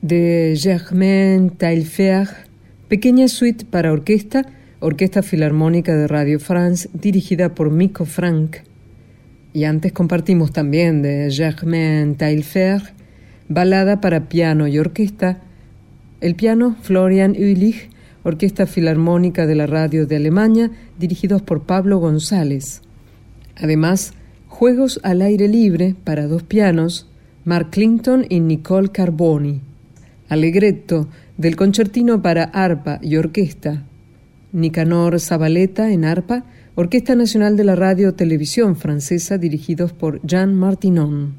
De 0.06 0.56
Germain 0.56 1.50
Taillefer, 1.50 2.28
pequeña 2.88 3.28
suite 3.28 3.64
para 3.64 3.92
orquesta, 3.92 4.46
Orquesta 4.78 5.22
Filarmónica 5.22 5.96
de 5.96 6.06
Radio 6.06 6.38
France, 6.38 6.88
dirigida 6.92 7.54
por 7.54 7.70
Miko 7.70 8.04
Frank. 8.04 8.58
Y 9.52 9.64
antes 9.64 9.92
compartimos 9.92 10.52
también 10.52 11.02
de 11.02 11.28
Germain 11.30 12.14
Taillefer, 12.14 12.94
balada 13.48 14.00
para 14.00 14.28
piano 14.28 14.68
y 14.68 14.78
orquesta, 14.78 15.40
el 16.20 16.36
piano 16.36 16.76
Florian 16.82 17.32
Ulich, 17.32 17.90
Orquesta 18.22 18.66
Filarmónica 18.66 19.46
de 19.46 19.54
la 19.54 19.66
Radio 19.66 20.06
de 20.06 20.16
Alemania, 20.16 20.70
dirigidos 20.98 21.42
por 21.42 21.62
Pablo 21.62 21.98
González. 21.98 22.82
Además, 23.56 24.12
Juegos 24.48 25.00
al 25.02 25.20
aire 25.20 25.48
libre 25.48 25.94
para 26.04 26.26
dos 26.26 26.42
pianos, 26.42 27.06
Mark 27.44 27.70
Clinton 27.70 28.24
y 28.28 28.40
Nicole 28.40 28.88
Carboni. 28.88 29.60
Allegretto 30.28 31.08
del 31.36 31.56
concertino 31.56 32.22
para 32.22 32.44
arpa 32.44 32.98
y 33.02 33.16
orquesta. 33.16 33.84
Nicanor 34.52 35.20
Zabaleta 35.20 35.90
en 35.90 36.04
arpa, 36.04 36.44
Orquesta 36.74 37.14
Nacional 37.14 37.56
de 37.56 37.64
la 37.64 37.74
Radio 37.74 38.14
Televisión 38.14 38.76
Francesa 38.76 39.38
dirigidos 39.38 39.92
por 39.92 40.20
Jean 40.26 40.54
Martinon. 40.54 41.34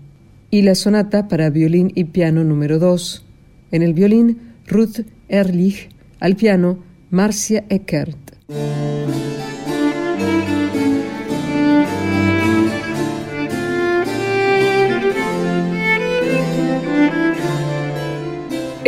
Y 0.50 0.64
la 0.64 0.76
sonata 0.76 1.28
para 1.28 1.50
violín 1.50 1.92
y 1.94 2.06
piano 2.06 2.44
número 2.44 2.80
2. 2.80 3.24
En 3.72 3.84
el 3.84 3.94
violín, 3.94 4.40
Ruth 4.66 5.02
Ehrlich, 5.30 5.90
al 6.20 6.36
piano, 6.36 6.80
Marcia 7.12 7.66
Eckert. 7.70 8.18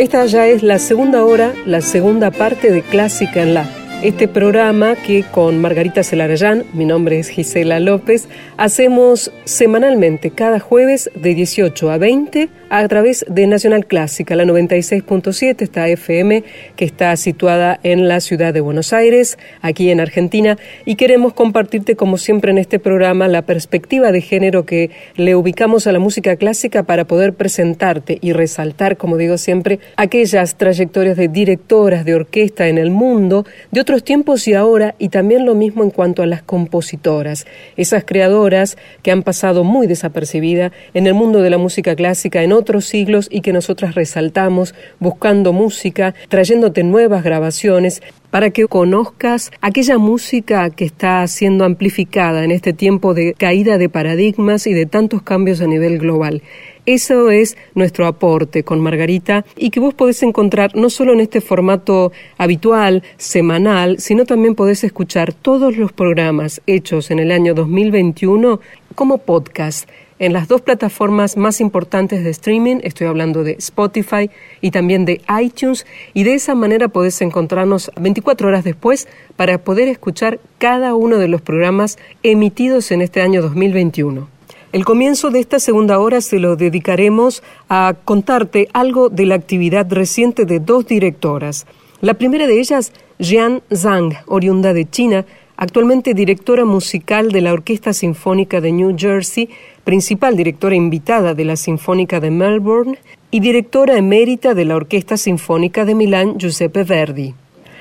Esta 0.00 0.24
ya 0.24 0.46
es 0.46 0.62
la 0.62 0.78
segunda 0.78 1.26
hora, 1.26 1.52
la 1.66 1.82
segunda 1.82 2.30
parte 2.30 2.70
de 2.70 2.80
Clásica 2.80 3.42
en 3.42 3.52
la. 3.52 3.68
Este 4.02 4.28
programa 4.28 4.96
que 4.96 5.24
con 5.30 5.60
Margarita 5.60 6.02
Celarayán, 6.02 6.64
mi 6.72 6.86
nombre 6.86 7.18
es 7.18 7.28
Gisela 7.28 7.80
López, 7.80 8.26
hacemos 8.56 9.30
semanalmente 9.44 10.30
cada 10.30 10.58
jueves 10.58 11.10
de 11.14 11.34
18 11.34 11.90
a 11.90 11.98
20 11.98 12.48
a 12.70 12.88
través 12.88 13.26
de 13.28 13.46
Nacional 13.46 13.84
Clásica, 13.84 14.36
la 14.36 14.44
96.7, 14.44 15.60
esta 15.60 15.88
FM 15.88 16.44
que 16.76 16.84
está 16.84 17.14
situada 17.16 17.78
en 17.82 18.08
la 18.08 18.20
ciudad 18.20 18.54
de 18.54 18.60
Buenos 18.60 18.94
Aires, 18.94 19.38
aquí 19.60 19.90
en 19.90 20.00
Argentina, 20.00 20.56
y 20.86 20.94
queremos 20.94 21.34
compartirte 21.34 21.96
como 21.96 22.16
siempre 22.16 22.52
en 22.52 22.58
este 22.58 22.78
programa 22.78 23.28
la 23.28 23.42
perspectiva 23.42 24.12
de 24.12 24.22
género 24.22 24.64
que 24.64 24.90
le 25.16 25.34
ubicamos 25.34 25.86
a 25.86 25.92
la 25.92 25.98
música 25.98 26.36
clásica 26.36 26.84
para 26.84 27.04
poder 27.04 27.34
presentarte 27.34 28.18
y 28.22 28.32
resaltar, 28.32 28.96
como 28.96 29.16
digo 29.18 29.36
siempre, 29.36 29.80
aquellas 29.96 30.56
trayectorias 30.56 31.16
de 31.16 31.28
directoras 31.28 32.04
de 32.04 32.14
orquesta 32.14 32.68
en 32.68 32.78
el 32.78 32.90
mundo, 32.90 33.44
de 33.72 33.84
tiempos 34.00 34.46
y 34.46 34.54
ahora, 34.54 34.94
y 34.98 35.08
también 35.08 35.44
lo 35.44 35.56
mismo 35.56 35.82
en 35.82 35.90
cuanto 35.90 36.22
a 36.22 36.26
las 36.26 36.42
compositoras, 36.42 37.46
esas 37.76 38.04
creadoras 38.04 38.78
que 39.02 39.10
han 39.10 39.24
pasado 39.24 39.64
muy 39.64 39.88
desapercibidas 39.88 40.70
en 40.94 41.08
el 41.08 41.14
mundo 41.14 41.42
de 41.42 41.50
la 41.50 41.58
música 41.58 41.96
clásica 41.96 42.44
en 42.44 42.52
otros 42.60 42.84
siglos 42.84 43.28
y 43.30 43.40
que 43.40 43.52
nosotras 43.52 43.94
resaltamos 43.94 44.74
buscando 44.98 45.52
música, 45.52 46.14
trayéndote 46.28 46.84
nuevas 46.84 47.24
grabaciones 47.24 48.02
para 48.30 48.50
que 48.50 48.66
conozcas 48.66 49.50
aquella 49.60 49.98
música 49.98 50.70
que 50.70 50.84
está 50.84 51.26
siendo 51.26 51.64
amplificada 51.64 52.44
en 52.44 52.52
este 52.52 52.72
tiempo 52.72 53.12
de 53.12 53.34
caída 53.34 53.76
de 53.76 53.88
paradigmas 53.88 54.66
y 54.66 54.72
de 54.72 54.86
tantos 54.86 55.22
cambios 55.22 55.60
a 55.60 55.66
nivel 55.66 55.98
global. 55.98 56.42
Eso 56.86 57.30
es 57.30 57.56
nuestro 57.74 58.06
aporte 58.06 58.62
con 58.62 58.80
Margarita 58.80 59.44
y 59.56 59.70
que 59.70 59.80
vos 59.80 59.94
podés 59.94 60.22
encontrar 60.22 60.74
no 60.74 60.90
solo 60.90 61.12
en 61.12 61.20
este 61.20 61.40
formato 61.40 62.12
habitual, 62.38 63.02
semanal, 63.16 63.98
sino 63.98 64.24
también 64.24 64.54
podés 64.54 64.82
escuchar 64.84 65.32
todos 65.32 65.76
los 65.76 65.92
programas 65.92 66.62
hechos 66.66 67.10
en 67.10 67.18
el 67.18 67.32
año 67.32 67.54
2021 67.54 68.60
como 68.94 69.18
podcast 69.18 69.88
en 70.20 70.34
las 70.34 70.48
dos 70.48 70.60
plataformas 70.60 71.38
más 71.38 71.62
importantes 71.62 72.22
de 72.22 72.30
streaming, 72.30 72.76
estoy 72.82 73.06
hablando 73.06 73.42
de 73.42 73.52
Spotify 73.52 74.30
y 74.60 74.70
también 74.70 75.06
de 75.06 75.22
iTunes, 75.42 75.86
y 76.12 76.24
de 76.24 76.34
esa 76.34 76.54
manera 76.54 76.88
podés 76.88 77.22
encontrarnos 77.22 77.90
24 77.98 78.46
horas 78.46 78.62
después 78.62 79.08
para 79.36 79.64
poder 79.64 79.88
escuchar 79.88 80.38
cada 80.58 80.94
uno 80.94 81.16
de 81.16 81.26
los 81.26 81.40
programas 81.40 81.98
emitidos 82.22 82.92
en 82.92 83.00
este 83.00 83.22
año 83.22 83.40
2021. 83.40 84.28
El 84.72 84.84
comienzo 84.84 85.30
de 85.30 85.40
esta 85.40 85.58
segunda 85.58 85.98
hora 85.98 86.20
se 86.20 86.38
lo 86.38 86.54
dedicaremos 86.54 87.42
a 87.70 87.94
contarte 88.04 88.68
algo 88.74 89.08
de 89.08 89.24
la 89.24 89.36
actividad 89.36 89.90
reciente 89.90 90.44
de 90.44 90.60
dos 90.60 90.86
directoras. 90.86 91.66
La 92.02 92.14
primera 92.14 92.46
de 92.46 92.60
ellas, 92.60 92.92
Jian 93.18 93.62
Zhang, 93.74 94.12
oriunda 94.26 94.74
de 94.74 94.88
China, 94.88 95.24
actualmente 95.60 96.14
directora 96.14 96.64
musical 96.64 97.30
de 97.32 97.42
la 97.42 97.52
Orquesta 97.52 97.92
Sinfónica 97.92 98.62
de 98.62 98.72
New 98.72 98.96
Jersey, 98.98 99.50
principal 99.84 100.34
directora 100.34 100.74
invitada 100.74 101.34
de 101.34 101.44
la 101.44 101.54
Sinfónica 101.54 102.18
de 102.18 102.30
Melbourne 102.30 102.98
y 103.30 103.40
directora 103.40 103.98
emérita 103.98 104.54
de 104.54 104.64
la 104.64 104.76
Orquesta 104.76 105.18
Sinfónica 105.18 105.84
de 105.84 105.94
Milán 105.94 106.38
Giuseppe 106.38 106.82
Verdi. 106.82 107.34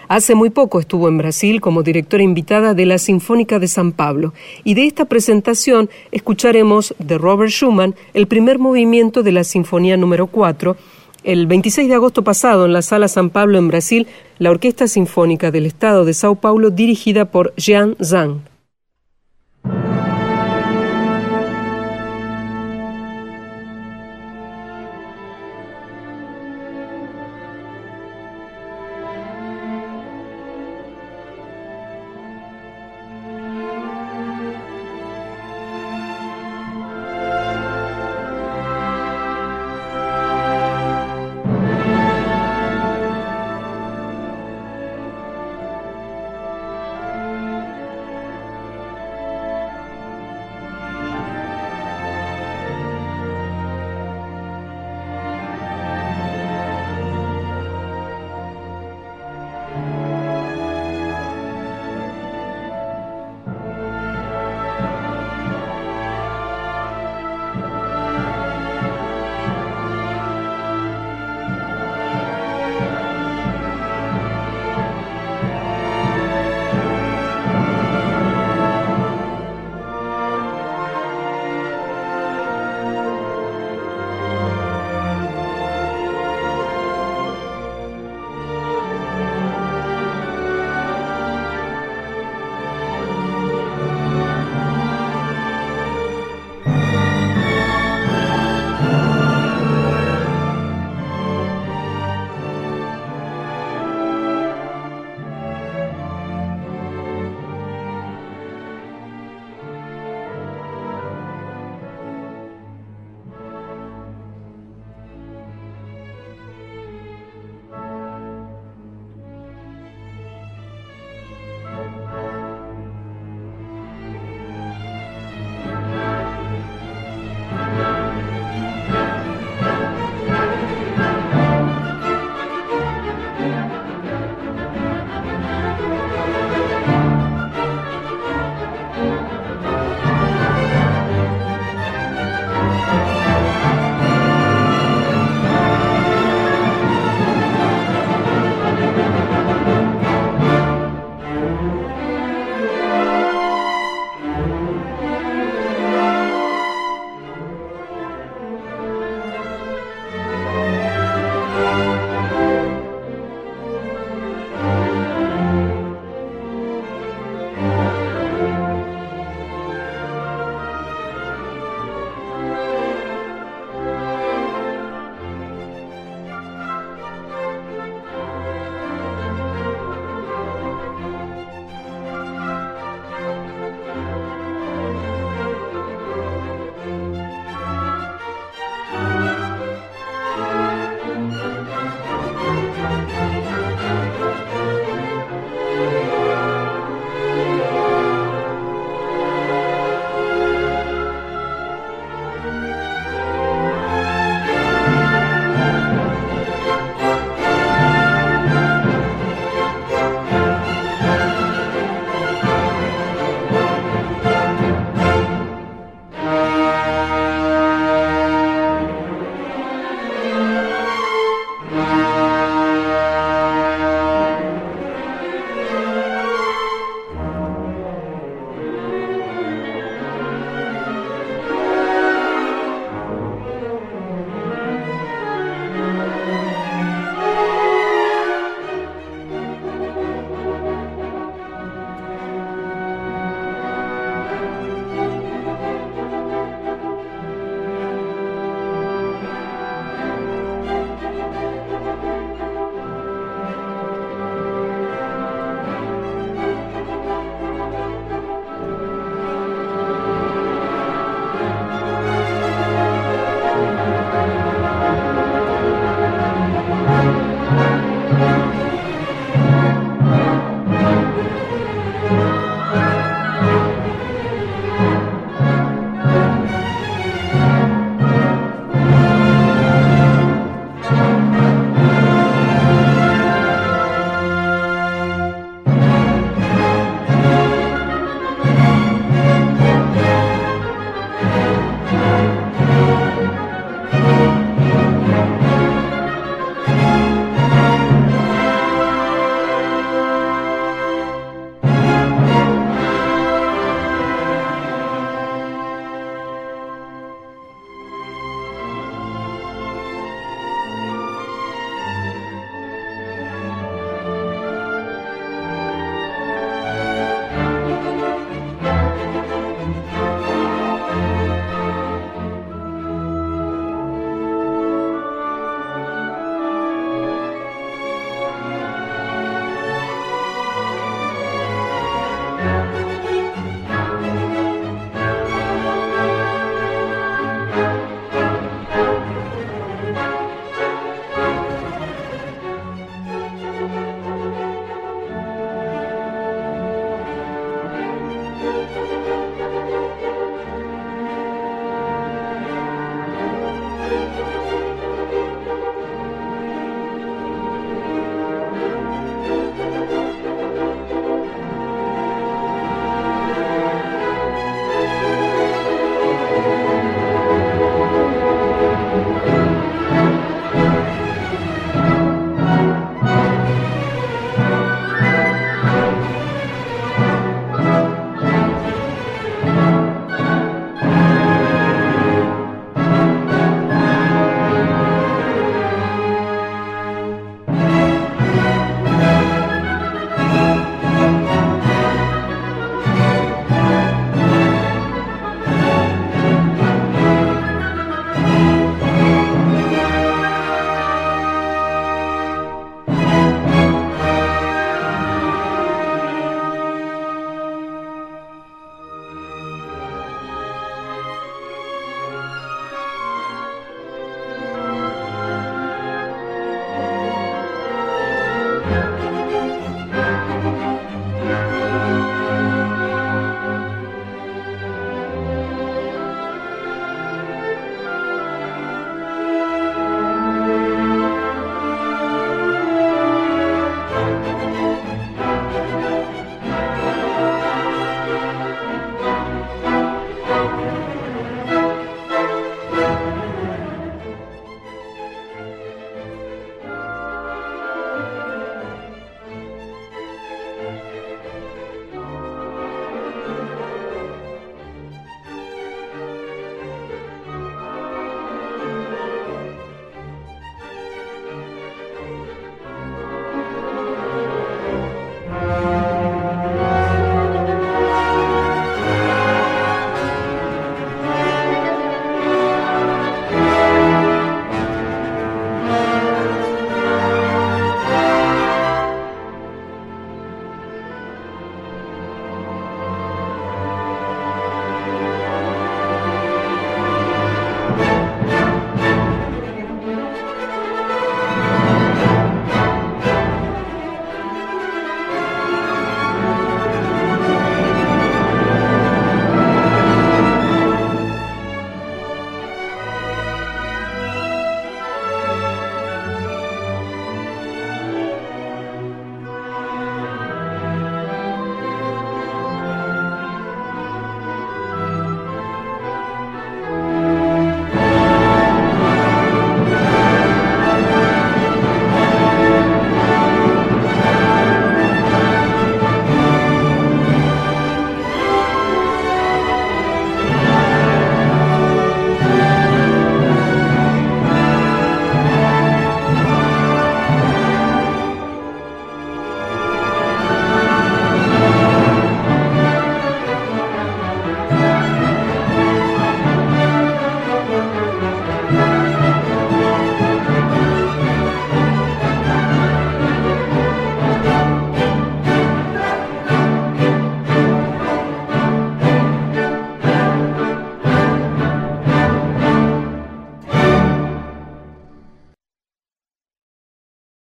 Hace 0.09 0.35
muy 0.35 0.49
poco 0.49 0.81
estuvo 0.81 1.07
en 1.07 1.19
Brasil 1.19 1.61
como 1.61 1.81
directora 1.81 2.21
invitada 2.21 2.73
de 2.73 2.85
la 2.85 2.97
Sinfónica 2.97 3.59
de 3.59 3.69
San 3.69 3.93
Pablo 3.93 4.33
y 4.65 4.73
de 4.73 4.85
esta 4.85 5.05
presentación 5.05 5.89
escucharemos 6.11 6.93
de 6.99 7.17
Robert 7.17 7.51
Schumann 7.51 7.95
el 8.13 8.27
primer 8.27 8.59
movimiento 8.59 9.23
de 9.23 9.31
la 9.31 9.45
Sinfonía 9.45 9.95
número 9.95 10.27
4. 10.27 10.75
El 11.23 11.47
26 11.47 11.89
de 11.89 11.95
agosto 11.95 12.23
pasado 12.23 12.65
en 12.65 12.73
la 12.73 12.81
Sala 12.81 13.07
San 13.07 13.29
Pablo 13.29 13.57
en 13.57 13.67
Brasil, 13.67 14.07
la 14.37 14.51
Orquesta 14.51 14.87
Sinfónica 14.87 15.51
del 15.51 15.65
Estado 15.65 16.05
de 16.05 16.13
Sao 16.13 16.35
Paulo 16.35 16.69
dirigida 16.69 17.25
por 17.25 17.53
Jean 17.55 17.97
Zhang. 18.01 18.48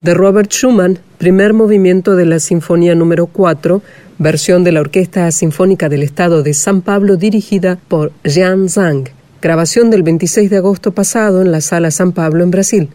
De 0.07 0.15
Robert 0.15 0.53
Schumann, 0.53 1.01
primer 1.19 1.53
movimiento 1.53 2.15
de 2.15 2.27
la 2.27 2.39
Sinfonía 2.39 2.95
número 2.95 3.27
4, 3.27 3.83
versión 4.19 4.63
de 4.63 4.71
la 4.71 4.81
Orquesta 4.81 5.29
Sinfónica 5.33 5.89
del 5.89 6.05
Estado 6.05 6.45
de 6.45 6.55
San 6.55 6.81
Pablo 6.81 7.17
dirigida 7.17 7.77
por 7.89 8.13
Jean 8.23 8.69
Zhang, 8.69 9.09
grabación 9.43 9.91
del 9.91 10.05
26 10.05 10.49
de 10.49 10.59
agosto 10.59 10.93
pasado 10.93 11.43
en 11.43 11.51
la 11.51 11.61
Sala 11.61 11.91
San 11.91 12.13
Pablo 12.13 12.45
en 12.45 12.53
Brasil. 12.53 12.91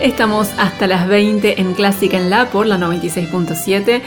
Estamos 0.00 0.48
hasta 0.58 0.88
las 0.88 1.06
20 1.06 1.60
en 1.60 1.74
Clásica 1.74 2.16
en 2.16 2.28
La 2.28 2.50
por 2.50 2.66
la 2.66 2.76
96.7 2.76 4.02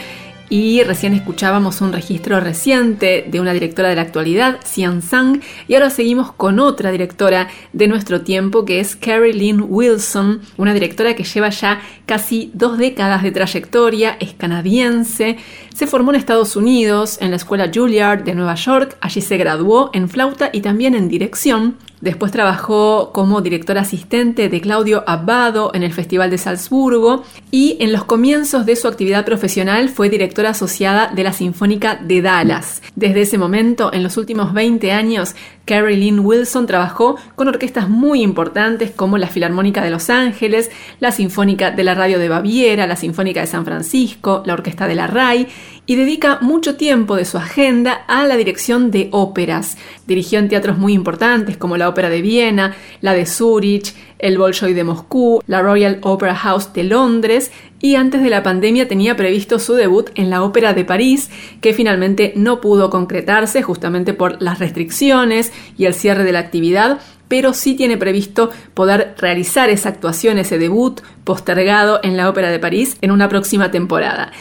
y 0.50 0.82
recién 0.82 1.14
escuchábamos 1.14 1.80
un 1.80 1.92
registro 1.92 2.40
reciente 2.40 3.24
de 3.26 3.40
una 3.40 3.52
directora 3.52 3.88
de 3.88 3.94
la 3.94 4.02
actualidad, 4.02 4.58
Xian 4.64 5.00
Sang, 5.00 5.40
y 5.68 5.74
ahora 5.74 5.90
seguimos 5.90 6.32
con 6.32 6.58
otra 6.58 6.90
directora 6.90 7.48
de 7.72 7.86
nuestro 7.86 8.22
tiempo 8.22 8.64
que 8.64 8.80
es 8.80 8.96
Carrie 8.96 9.32
Lynn 9.32 9.64
Wilson, 9.68 10.40
una 10.56 10.74
directora 10.74 11.14
que 11.14 11.22
lleva 11.22 11.50
ya 11.50 11.80
casi 12.04 12.50
dos 12.52 12.76
décadas 12.78 13.22
de 13.22 13.30
trayectoria, 13.30 14.16
es 14.18 14.34
canadiense, 14.34 15.38
se 15.72 15.86
formó 15.86 16.10
en 16.10 16.16
Estados 16.16 16.56
Unidos, 16.56 17.18
en 17.20 17.30
la 17.30 17.36
escuela 17.36 17.70
Juilliard 17.72 18.24
de 18.24 18.34
Nueva 18.34 18.56
York, 18.56 18.98
allí 19.00 19.20
se 19.20 19.36
graduó 19.36 19.90
en 19.92 20.08
flauta 20.08 20.50
y 20.52 20.62
también 20.62 20.94
en 20.96 21.08
dirección, 21.08 21.76
Después 22.00 22.32
trabajó 22.32 23.12
como 23.12 23.42
directora 23.42 23.82
asistente 23.82 24.48
de 24.48 24.60
Claudio 24.60 25.04
Abbado 25.06 25.70
en 25.74 25.82
el 25.82 25.92
Festival 25.92 26.30
de 26.30 26.38
Salzburgo 26.38 27.24
y 27.50 27.76
en 27.80 27.92
los 27.92 28.04
comienzos 28.04 28.64
de 28.64 28.76
su 28.76 28.88
actividad 28.88 29.26
profesional 29.26 29.90
fue 29.90 30.08
directora 30.08 30.50
asociada 30.50 31.08
de 31.08 31.24
la 31.24 31.32
Sinfónica 31.32 31.96
de 31.96 32.22
Dallas. 32.22 32.82
Desde 32.96 33.22
ese 33.22 33.36
momento, 33.36 33.92
en 33.92 34.02
los 34.02 34.16
últimos 34.16 34.54
20 34.54 34.92
años, 34.92 35.34
Carrie 35.64 36.12
Wilson 36.12 36.66
trabajó 36.66 37.16
con 37.36 37.48
orquestas 37.48 37.88
muy 37.88 38.22
importantes 38.22 38.90
como 38.90 39.18
la 39.18 39.28
Filarmónica 39.28 39.82
de 39.82 39.90
Los 39.90 40.10
Ángeles, 40.10 40.70
la 40.98 41.12
Sinfónica 41.12 41.70
de 41.70 41.84
la 41.84 41.94
Radio 41.94 42.18
de 42.18 42.28
Baviera, 42.28 42.86
la 42.86 42.96
Sinfónica 42.96 43.40
de 43.40 43.46
San 43.46 43.64
Francisco, 43.64 44.42
la 44.46 44.54
Orquesta 44.54 44.86
de 44.88 44.94
la 44.94 45.06
RAI 45.06 45.46
y 45.86 45.96
dedica 45.96 46.38
mucho 46.40 46.76
tiempo 46.76 47.16
de 47.16 47.24
su 47.24 47.36
agenda 47.36 48.04
a 48.06 48.26
la 48.26 48.36
dirección 48.36 48.90
de 48.90 49.08
óperas. 49.12 49.76
Dirigió 50.06 50.38
en 50.38 50.48
teatros 50.48 50.78
muy 50.78 50.92
importantes 50.92 51.56
como 51.56 51.76
la 51.76 51.88
Ópera 51.88 52.10
de 52.10 52.22
Viena, 52.22 52.76
la 53.00 53.12
de 53.12 53.26
Zúrich, 53.26 53.94
el 54.20 54.38
Bolshoi 54.38 54.74
de 54.74 54.84
Moscú, 54.84 55.42
la 55.46 55.62
Royal 55.62 55.98
Opera 56.02 56.34
House 56.34 56.72
de 56.72 56.84
Londres 56.84 57.50
y 57.80 57.94
antes 57.96 58.22
de 58.22 58.30
la 58.30 58.42
pandemia 58.42 58.88
tenía 58.88 59.16
previsto 59.16 59.58
su 59.58 59.74
debut 59.74 60.10
en 60.14 60.30
la 60.30 60.42
Ópera 60.42 60.74
de 60.74 60.84
París, 60.84 61.30
que 61.60 61.74
finalmente 61.74 62.32
no 62.36 62.60
pudo 62.60 62.90
concretarse 62.90 63.62
justamente 63.62 64.12
por 64.12 64.40
las 64.42 64.58
restricciones 64.58 65.52
y 65.76 65.86
el 65.86 65.94
cierre 65.94 66.24
de 66.24 66.32
la 66.32 66.40
actividad, 66.40 67.00
pero 67.28 67.54
sí 67.54 67.74
tiene 67.74 67.96
previsto 67.96 68.50
poder 68.74 69.14
realizar 69.18 69.70
esa 69.70 69.88
actuación, 69.88 70.38
ese 70.38 70.58
debut 70.58 71.00
postergado 71.24 72.00
en 72.02 72.16
la 72.16 72.28
Ópera 72.28 72.50
de 72.50 72.58
París 72.58 72.96
en 73.00 73.12
una 73.12 73.28
próxima 73.28 73.70
temporada. 73.70 74.32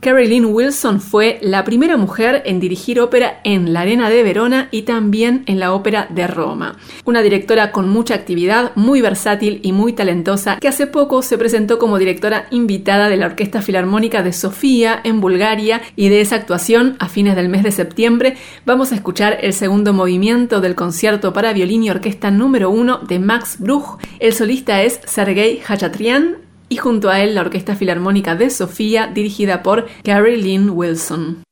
Carrie 0.00 0.44
Wilson 0.44 1.00
fue 1.00 1.38
la 1.42 1.64
primera 1.64 1.96
mujer 1.96 2.42
en 2.44 2.60
dirigir 2.60 3.00
ópera 3.00 3.40
en 3.44 3.72
la 3.72 3.80
Arena 3.80 4.10
de 4.10 4.22
Verona 4.22 4.68
y 4.70 4.82
también 4.82 5.42
en 5.46 5.58
la 5.58 5.72
Ópera 5.72 6.06
de 6.10 6.26
Roma. 6.26 6.76
Una 7.04 7.22
directora 7.22 7.72
con 7.72 7.88
mucha 7.88 8.14
actividad, 8.14 8.72
muy 8.76 9.00
versátil 9.00 9.60
y 9.62 9.72
muy 9.72 9.92
talentosa, 9.92 10.58
que 10.58 10.68
hace 10.68 10.86
poco 10.86 11.22
se 11.22 11.38
presentó 11.38 11.78
como 11.78 11.98
directora 11.98 12.46
invitada 12.50 13.08
de 13.08 13.16
la 13.16 13.26
Orquesta 13.26 13.62
Filarmónica 13.62 14.22
de 14.22 14.32
Sofía 14.32 15.00
en 15.02 15.20
Bulgaria 15.20 15.80
y 15.96 16.08
de 16.08 16.20
esa 16.20 16.36
actuación, 16.36 16.96
a 16.98 17.08
fines 17.08 17.36
del 17.36 17.48
mes 17.48 17.62
de 17.62 17.72
septiembre, 17.72 18.36
vamos 18.64 18.92
a 18.92 18.94
escuchar 18.94 19.38
el 19.40 19.52
segundo 19.52 19.92
movimiento 19.92 20.60
del 20.60 20.74
concierto 20.74 21.32
para 21.32 21.52
violín 21.52 21.82
y 21.82 21.90
orquesta 21.90 22.30
número 22.30 22.70
uno 22.70 22.98
de 22.98 23.18
Max 23.18 23.56
Bruch. 23.58 23.98
El 24.20 24.32
solista 24.32 24.82
es 24.82 25.00
Sergei 25.04 25.60
Hachatrian 25.66 26.45
y 26.68 26.76
junto 26.76 27.08
a 27.08 27.20
él 27.20 27.34
la 27.34 27.42
Orquesta 27.42 27.76
Filarmónica 27.76 28.34
de 28.34 28.50
Sofía 28.50 29.08
dirigida 29.08 29.62
por 29.62 29.86
Carrie 30.02 30.36
Lynn 30.36 30.70
Wilson. 30.70 31.45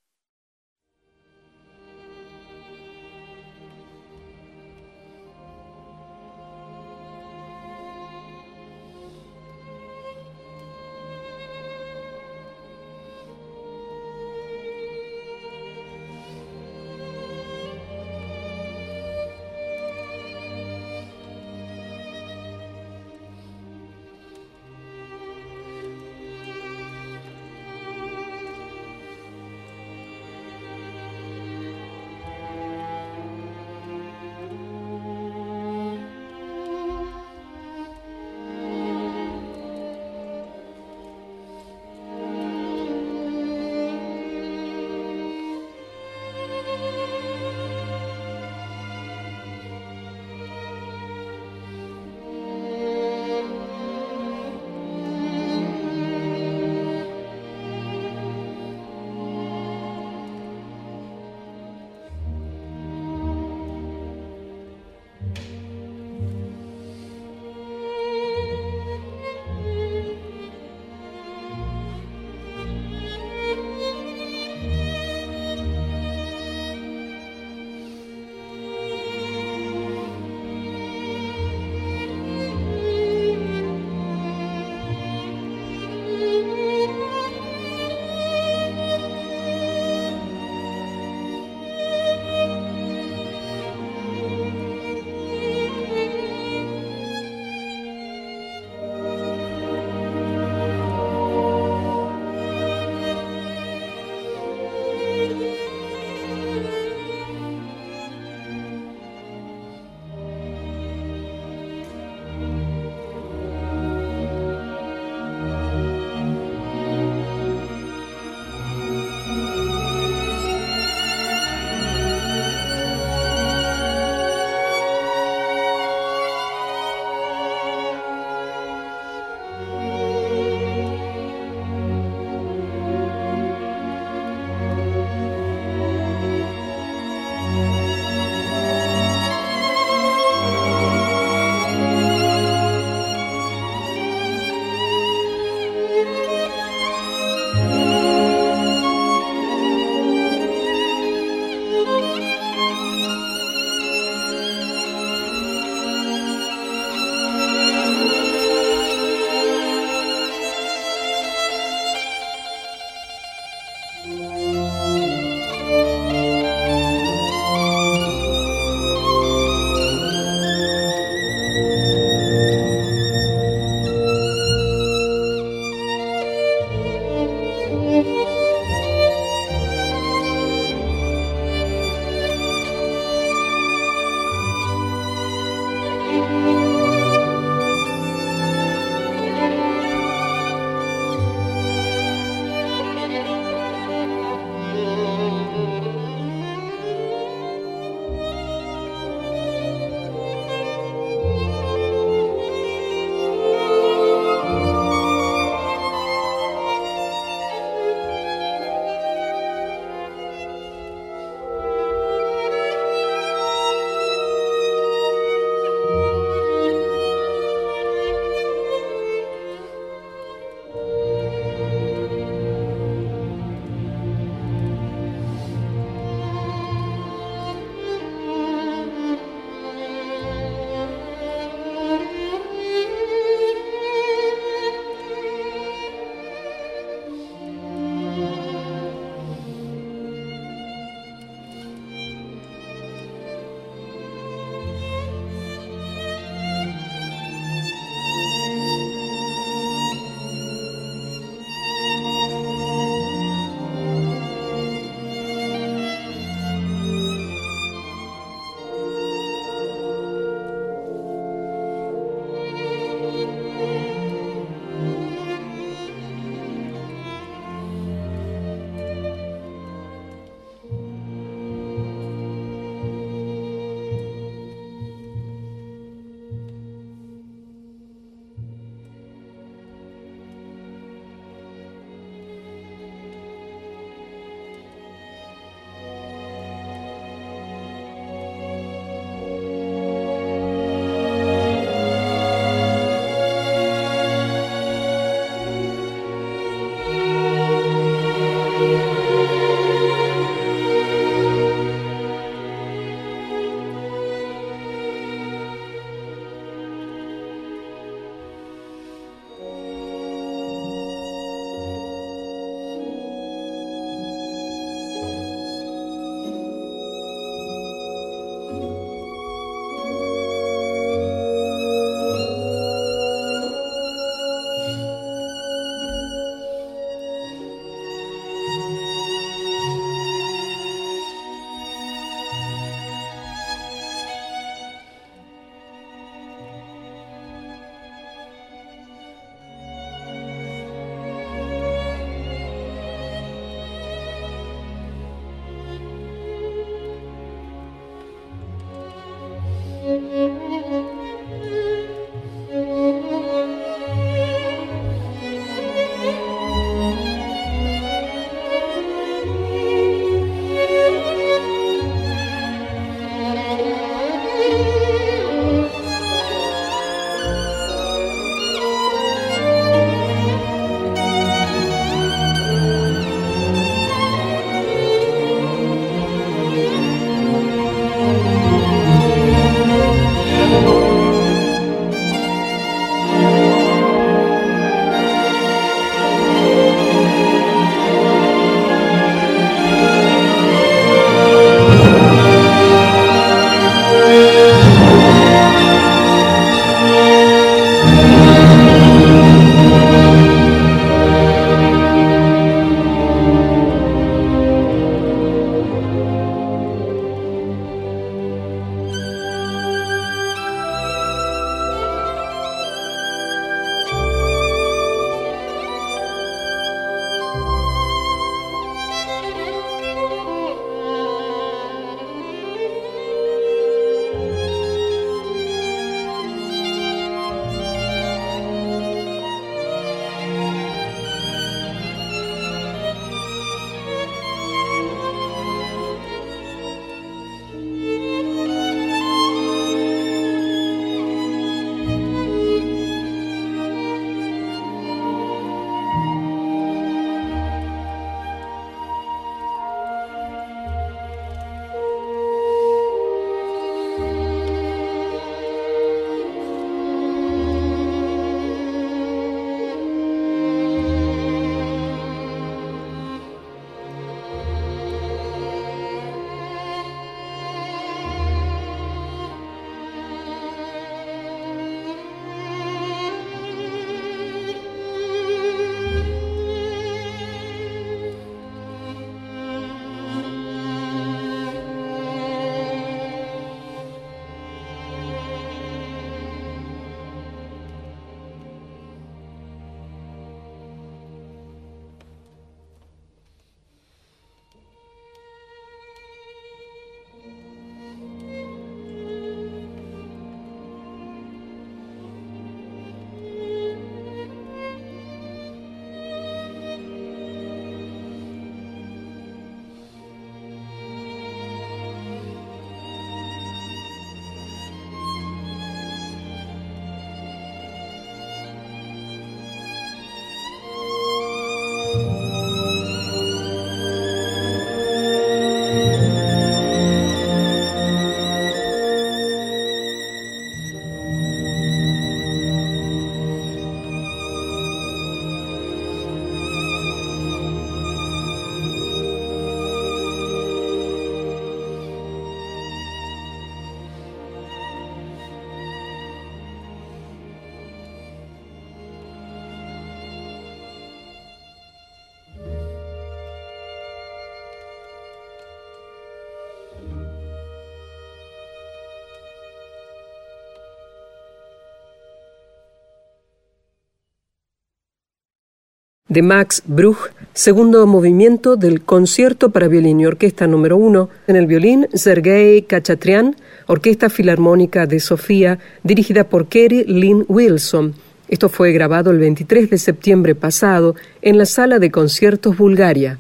De 566.15 566.23
Max 566.23 566.63
Bruch, 566.65 567.11
segundo 567.35 567.85
movimiento 567.87 568.55
del 568.57 568.83
concierto 568.83 569.51
para 569.51 569.67
violín 569.67 569.99
y 570.01 570.07
orquesta 570.07 570.47
número 570.47 570.77
uno. 570.77 571.11
En 571.27 571.35
el 571.35 571.47
violín, 571.47 571.89
Sergei 571.93 572.63
Kachatrian, 572.63 573.35
Orquesta 573.67 574.09
Filarmónica 574.09 574.87
de 574.87 575.01
Sofía, 575.01 575.59
dirigida 575.83 576.25
por 576.25 576.47
Kerry 576.47 576.85
Lynn 576.85 577.25
Wilson. 577.29 577.95
Esto 578.29 578.49
fue 578.49 578.73
grabado 578.73 579.11
el 579.11 579.19
23 579.19 579.69
de 579.69 579.79
septiembre 579.79 580.35
pasado 580.37 580.95
en 581.21 581.37
la 581.37 581.47
Sala 581.47 581.81
de 581.81 581.91
Conciertos 581.91 582.57
Bulgaria. 582.57 583.19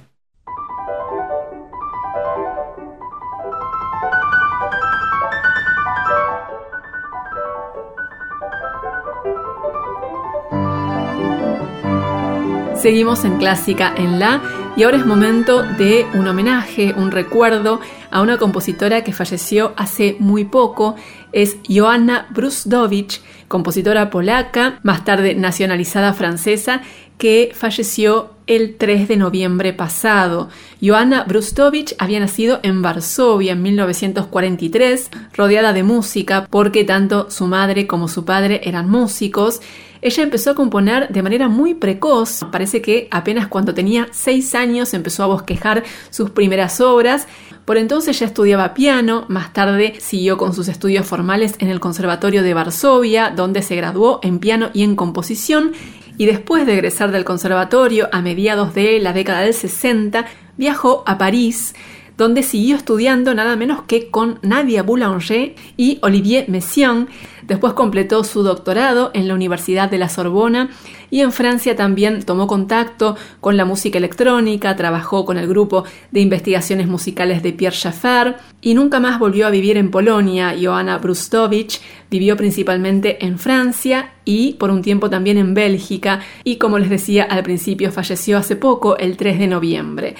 Seguimos 12.84 13.24
en 13.24 13.38
Clásica 13.38 13.94
en 13.96 14.18
La 14.18 14.42
y 14.76 14.82
ahora 14.82 14.98
es 14.98 15.06
momento 15.06 15.62
de 15.62 16.04
un 16.12 16.28
homenaje, 16.28 16.92
un 16.94 17.12
recuerdo 17.12 17.80
a 18.10 18.20
una 18.20 18.36
compositora 18.36 19.02
que 19.02 19.14
falleció 19.14 19.72
hace 19.78 20.16
muy 20.18 20.44
poco. 20.44 20.94
Es 21.32 21.56
Joanna 21.66 22.26
Brusdowicz, 22.34 23.22
compositora 23.48 24.10
polaca, 24.10 24.80
más 24.82 25.02
tarde 25.02 25.34
nacionalizada 25.34 26.12
francesa, 26.12 26.82
que 27.16 27.52
falleció 27.54 28.32
el 28.46 28.76
3 28.76 29.08
de 29.08 29.16
noviembre 29.16 29.72
pasado. 29.72 30.50
Joanna 30.82 31.24
Brustowicz 31.24 31.94
había 31.98 32.20
nacido 32.20 32.60
en 32.62 32.82
Varsovia 32.82 33.52
en 33.52 33.62
1943, 33.62 35.10
rodeada 35.32 35.72
de 35.72 35.84
música 35.84 36.46
porque 36.50 36.84
tanto 36.84 37.30
su 37.30 37.46
madre 37.46 37.86
como 37.86 38.08
su 38.08 38.26
padre 38.26 38.60
eran 38.64 38.90
músicos 38.90 39.62
ella 40.04 40.22
empezó 40.22 40.50
a 40.50 40.54
componer 40.54 41.08
de 41.08 41.22
manera 41.22 41.48
muy 41.48 41.72
precoz. 41.72 42.44
Parece 42.52 42.82
que 42.82 43.08
apenas 43.10 43.48
cuando 43.48 43.72
tenía 43.72 44.06
seis 44.12 44.54
años 44.54 44.92
empezó 44.92 45.22
a 45.22 45.28
bosquejar 45.28 45.82
sus 46.10 46.28
primeras 46.28 46.78
obras. 46.82 47.26
Por 47.64 47.78
entonces 47.78 48.18
ya 48.18 48.26
estudiaba 48.26 48.74
piano, 48.74 49.24
más 49.28 49.54
tarde 49.54 49.94
siguió 49.98 50.36
con 50.36 50.52
sus 50.52 50.68
estudios 50.68 51.06
formales 51.06 51.54
en 51.58 51.70
el 51.70 51.80
Conservatorio 51.80 52.42
de 52.42 52.52
Varsovia, 52.52 53.30
donde 53.30 53.62
se 53.62 53.76
graduó 53.76 54.20
en 54.22 54.40
piano 54.40 54.68
y 54.74 54.82
en 54.82 54.94
composición, 54.94 55.72
y 56.18 56.26
después 56.26 56.66
de 56.66 56.74
egresar 56.74 57.10
del 57.10 57.24
conservatorio 57.24 58.10
a 58.12 58.20
mediados 58.20 58.74
de 58.74 59.00
la 59.00 59.14
década 59.14 59.40
del 59.40 59.54
60, 59.54 60.26
viajó 60.58 61.02
a 61.06 61.16
París, 61.16 61.74
donde 62.18 62.42
siguió 62.42 62.76
estudiando 62.76 63.34
nada 63.34 63.56
menos 63.56 63.82
que 63.84 64.10
con 64.10 64.38
Nadia 64.42 64.82
Boulanger 64.82 65.54
y 65.78 65.98
Olivier 66.02 66.48
Messiaen. 66.48 67.08
Después 67.46 67.74
completó 67.74 68.24
su 68.24 68.42
doctorado 68.42 69.10
en 69.14 69.28
la 69.28 69.34
Universidad 69.34 69.90
de 69.90 69.98
la 69.98 70.08
Sorbona 70.08 70.70
y 71.10 71.20
en 71.20 71.32
Francia 71.32 71.76
también 71.76 72.22
tomó 72.22 72.46
contacto 72.46 73.16
con 73.40 73.56
la 73.56 73.64
música 73.64 73.98
electrónica, 73.98 74.76
trabajó 74.76 75.24
con 75.24 75.36
el 75.36 75.46
grupo 75.46 75.84
de 76.10 76.20
investigaciones 76.20 76.86
musicales 76.86 77.42
de 77.42 77.52
Pierre 77.52 77.76
Schaeffer 77.76 78.36
y 78.60 78.74
nunca 78.74 79.00
más 79.00 79.18
volvió 79.18 79.46
a 79.46 79.50
vivir 79.50 79.76
en 79.76 79.90
Polonia. 79.90 80.54
Johanna 80.60 80.98
Brustovich 80.98 81.80
vivió 82.10 82.36
principalmente 82.36 83.24
en 83.24 83.38
Francia 83.38 84.12
y 84.24 84.54
por 84.54 84.70
un 84.70 84.82
tiempo 84.82 85.10
también 85.10 85.38
en 85.38 85.54
Bélgica 85.54 86.20
y 86.44 86.56
como 86.56 86.78
les 86.78 86.90
decía 86.90 87.24
al 87.24 87.42
principio 87.42 87.92
falleció 87.92 88.38
hace 88.38 88.56
poco, 88.56 88.96
el 88.96 89.16
3 89.16 89.38
de 89.38 89.46
noviembre. 89.46 90.14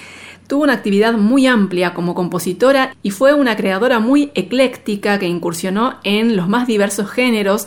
Tuvo 0.47 0.63
una 0.63 0.73
actividad 0.73 1.13
muy 1.13 1.47
amplia 1.47 1.95
como 1.95 2.13
compositora 2.13 2.95
y 3.01 3.09
fue 3.09 3.33
una 3.33 3.55
creadora 3.55 3.99
muy 3.99 4.31
ecléctica 4.35 5.17
que 5.17 5.27
incursionó 5.27 5.95
en 6.03 6.35
los 6.35 6.47
más 6.47 6.67
diversos 6.67 7.09
géneros. 7.09 7.65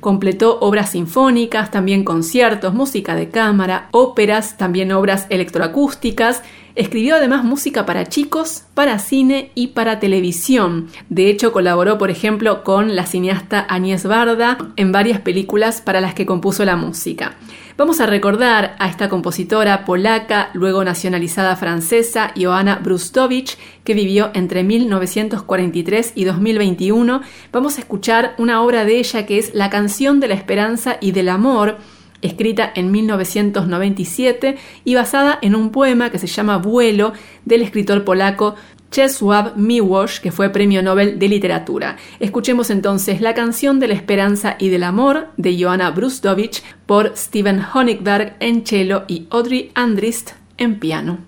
Completó 0.00 0.60
obras 0.60 0.90
sinfónicas, 0.90 1.70
también 1.70 2.04
conciertos, 2.04 2.74
música 2.74 3.14
de 3.14 3.30
cámara, 3.30 3.88
óperas, 3.92 4.58
también 4.58 4.92
obras 4.92 5.26
electroacústicas. 5.30 6.42
Escribió 6.74 7.16
además 7.16 7.44
música 7.44 7.86
para 7.86 8.06
chicos, 8.06 8.64
para 8.74 8.98
cine 8.98 9.50
y 9.54 9.68
para 9.68 9.98
televisión. 9.98 10.88
De 11.08 11.30
hecho, 11.30 11.50
colaboró, 11.50 11.96
por 11.96 12.10
ejemplo, 12.10 12.62
con 12.62 12.94
la 12.94 13.06
cineasta 13.06 13.60
Agnès 13.68 14.04
Barda 14.04 14.58
en 14.76 14.92
varias 14.92 15.20
películas 15.20 15.80
para 15.80 16.02
las 16.02 16.14
que 16.14 16.26
compuso 16.26 16.64
la 16.66 16.76
música. 16.76 17.36
Vamos 17.78 18.00
a 18.00 18.06
recordar 18.06 18.74
a 18.80 18.88
esta 18.88 19.08
compositora 19.08 19.84
polaca, 19.84 20.50
luego 20.52 20.82
nacionalizada 20.82 21.54
francesa, 21.54 22.32
Joanna 22.36 22.80
Brustowicz, 22.82 23.56
que 23.84 23.94
vivió 23.94 24.32
entre 24.34 24.64
1943 24.64 26.10
y 26.16 26.24
2021. 26.24 27.22
Vamos 27.52 27.78
a 27.78 27.80
escuchar 27.80 28.34
una 28.36 28.62
obra 28.62 28.84
de 28.84 28.98
ella 28.98 29.26
que 29.26 29.38
es 29.38 29.54
La 29.54 29.70
canción 29.70 30.18
de 30.18 30.26
la 30.26 30.34
esperanza 30.34 30.96
y 31.00 31.12
del 31.12 31.28
amor, 31.28 31.78
escrita 32.20 32.68
en 32.74 32.90
1997 32.90 34.56
y 34.84 34.94
basada 34.96 35.38
en 35.40 35.54
un 35.54 35.70
poema 35.70 36.10
que 36.10 36.18
se 36.18 36.26
llama 36.26 36.58
Vuelo 36.58 37.12
del 37.44 37.62
escritor 37.62 38.02
polaco 38.02 38.56
Czesław 38.90 39.56
Miłosz, 39.56 40.20
que 40.20 40.32
fue 40.32 40.50
Premio 40.50 40.82
Nobel 40.82 41.18
de 41.18 41.28
Literatura. 41.28 41.96
Escuchemos 42.20 42.70
entonces 42.70 43.20
la 43.20 43.34
canción 43.34 43.80
de 43.80 43.88
la 43.88 43.94
esperanza 43.94 44.56
y 44.58 44.68
del 44.68 44.84
amor 44.84 45.28
de 45.36 45.62
Joanna 45.62 45.90
Brustowicz 45.90 46.62
por 46.86 47.16
Steven 47.16 47.62
Honigberg 47.74 48.36
en 48.40 48.66
cello 48.66 49.04
y 49.08 49.26
Audrey 49.30 49.70
Andrist 49.74 50.32
en 50.56 50.78
piano. 50.78 51.18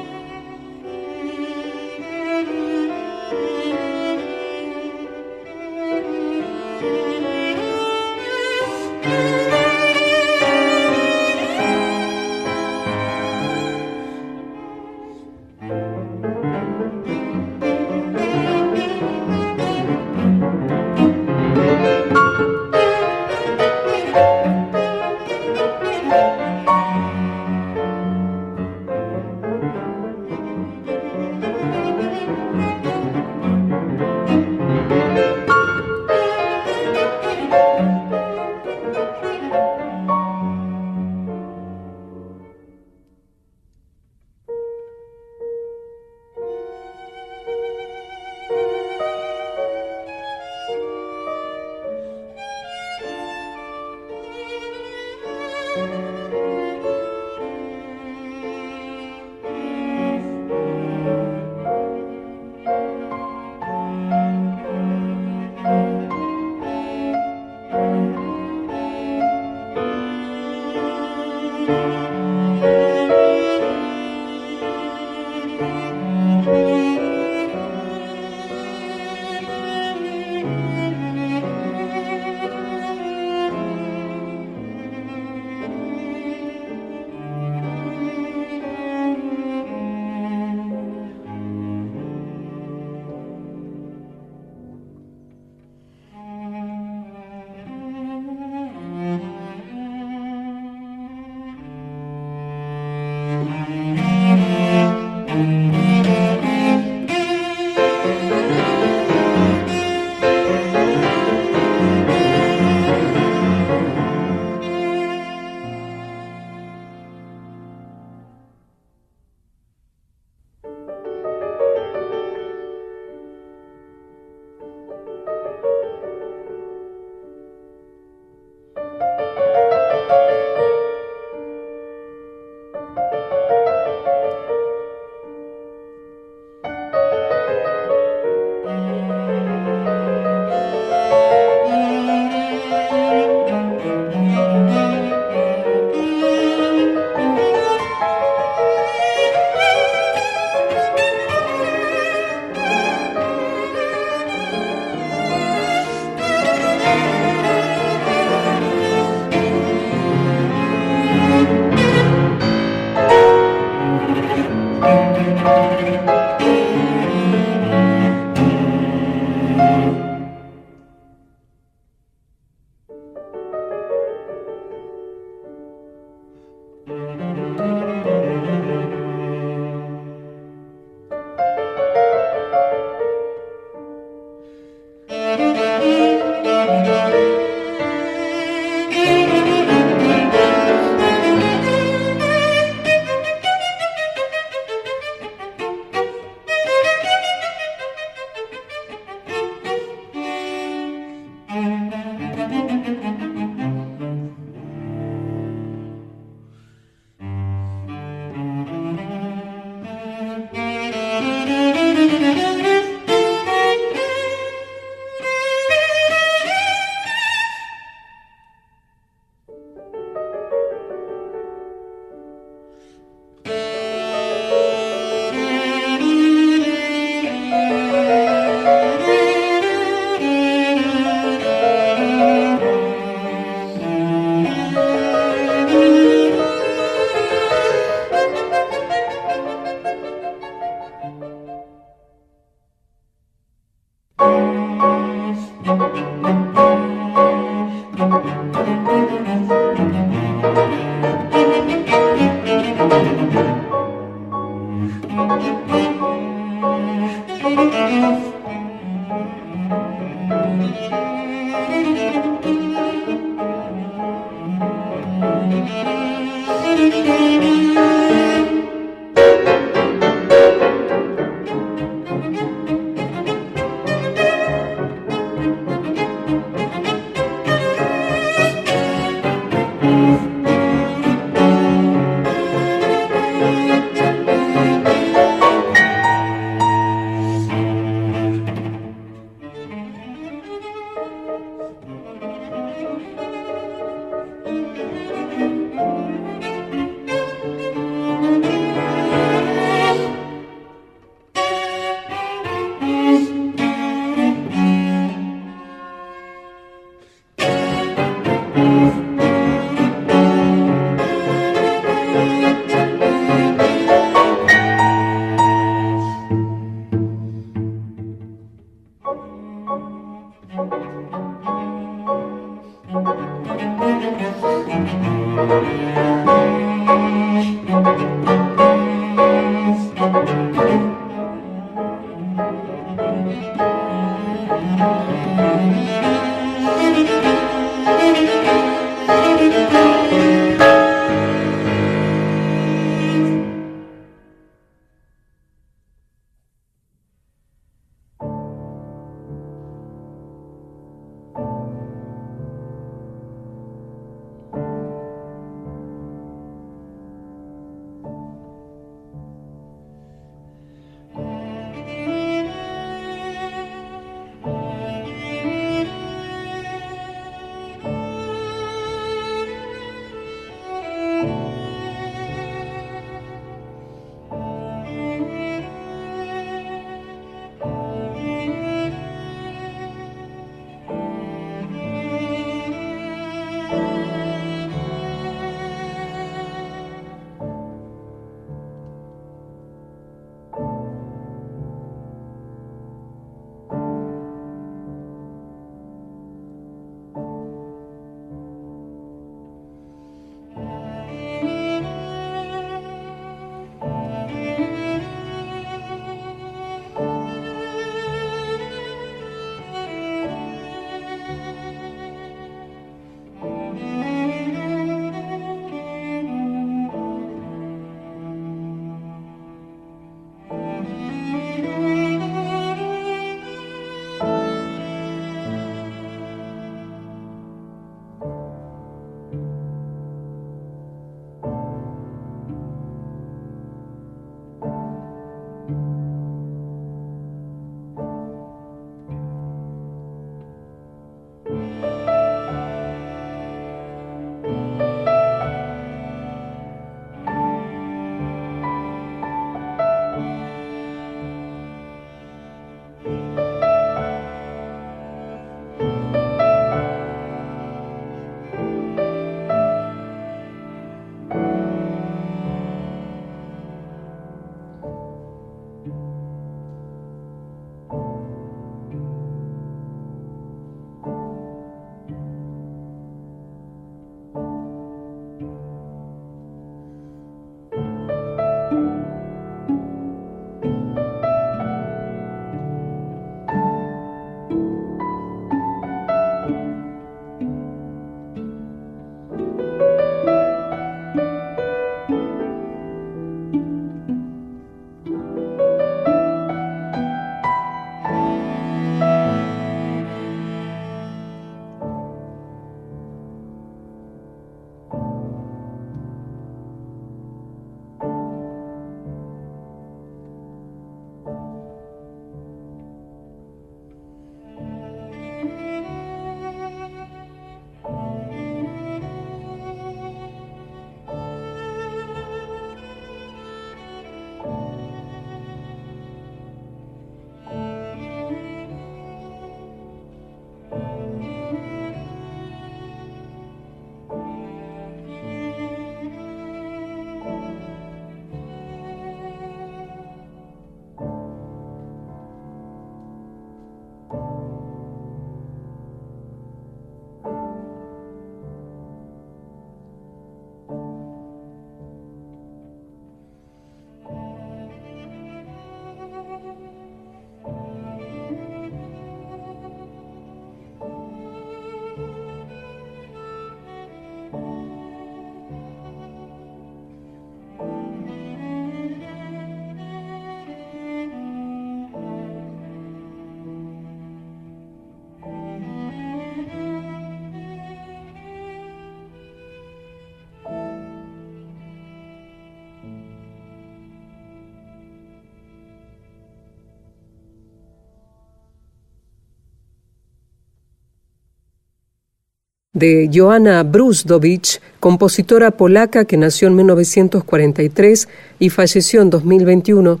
De 592.80 593.10
Joanna 593.12 593.62
Brusdowicz, 593.62 594.60
compositora 594.80 595.50
polaca 595.50 596.06
que 596.06 596.16
nació 596.16 596.48
en 596.48 596.56
1943 596.56 598.08
y 598.38 598.48
falleció 598.48 599.02
en 599.02 599.10
2021, 599.10 600.00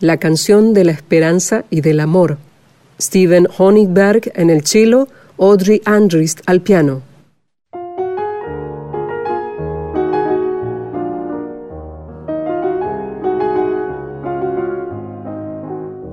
la 0.00 0.16
canción 0.16 0.72
de 0.72 0.84
la 0.84 0.92
esperanza 0.92 1.66
y 1.68 1.82
del 1.82 2.00
amor. 2.00 2.38
Steven 2.98 3.46
Honigberg 3.58 4.32
en 4.34 4.48
el 4.48 4.64
cello, 4.64 5.06
Audrey 5.38 5.82
Andrist 5.84 6.40
al 6.46 6.62
piano. 6.62 7.02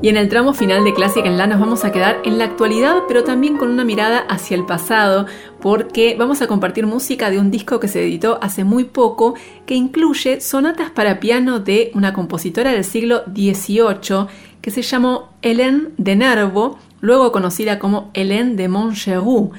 Y 0.04 0.10
en 0.10 0.18
el 0.18 0.30
tramo 0.30 0.54
final 0.54 0.84
de 0.84 0.96
Clásica 0.96 1.28
en 1.28 1.38
La 1.38 1.46
nos 1.46 1.60
vamos 1.60 1.86
a 1.86 1.92
quedar 1.92 2.22
en 2.26 2.40
la 2.40 2.46
actualidad, 2.46 3.04
pero 3.08 3.24
también 3.24 3.58
con 3.58 3.70
una 3.70 3.84
mirada 3.84 4.26
hacia 4.30 4.58
el 4.58 4.66
pasado, 4.66 5.28
porque 5.62 6.16
vamos 6.18 6.42
a 6.42 6.48
compartir 6.48 6.88
música 6.88 7.30
de 7.30 7.38
un 7.38 7.52
disco 7.52 7.80
que 7.80 7.88
se 7.88 8.02
editó 8.02 8.40
hace 8.42 8.64
muy 8.64 8.86
poco, 8.86 9.36
que 9.68 9.76
incluye 9.76 10.42
sonatas 10.42 10.90
para 10.90 11.20
piano 11.20 11.60
de 11.60 11.92
una 11.94 12.14
compositora 12.14 12.72
del 12.72 12.84
siglo 12.84 13.24
XVIII 13.32 14.26
que 14.60 14.72
se 14.72 14.82
llamó 14.82 15.30
Hélène 15.44 15.90
de 15.98 16.16
Nervo, 16.16 16.80
luego 17.00 17.32
conocida 17.32 17.78
como 17.78 18.10
Hélène 18.16 18.56
de 18.56 18.68
Montgeroux 18.70 19.52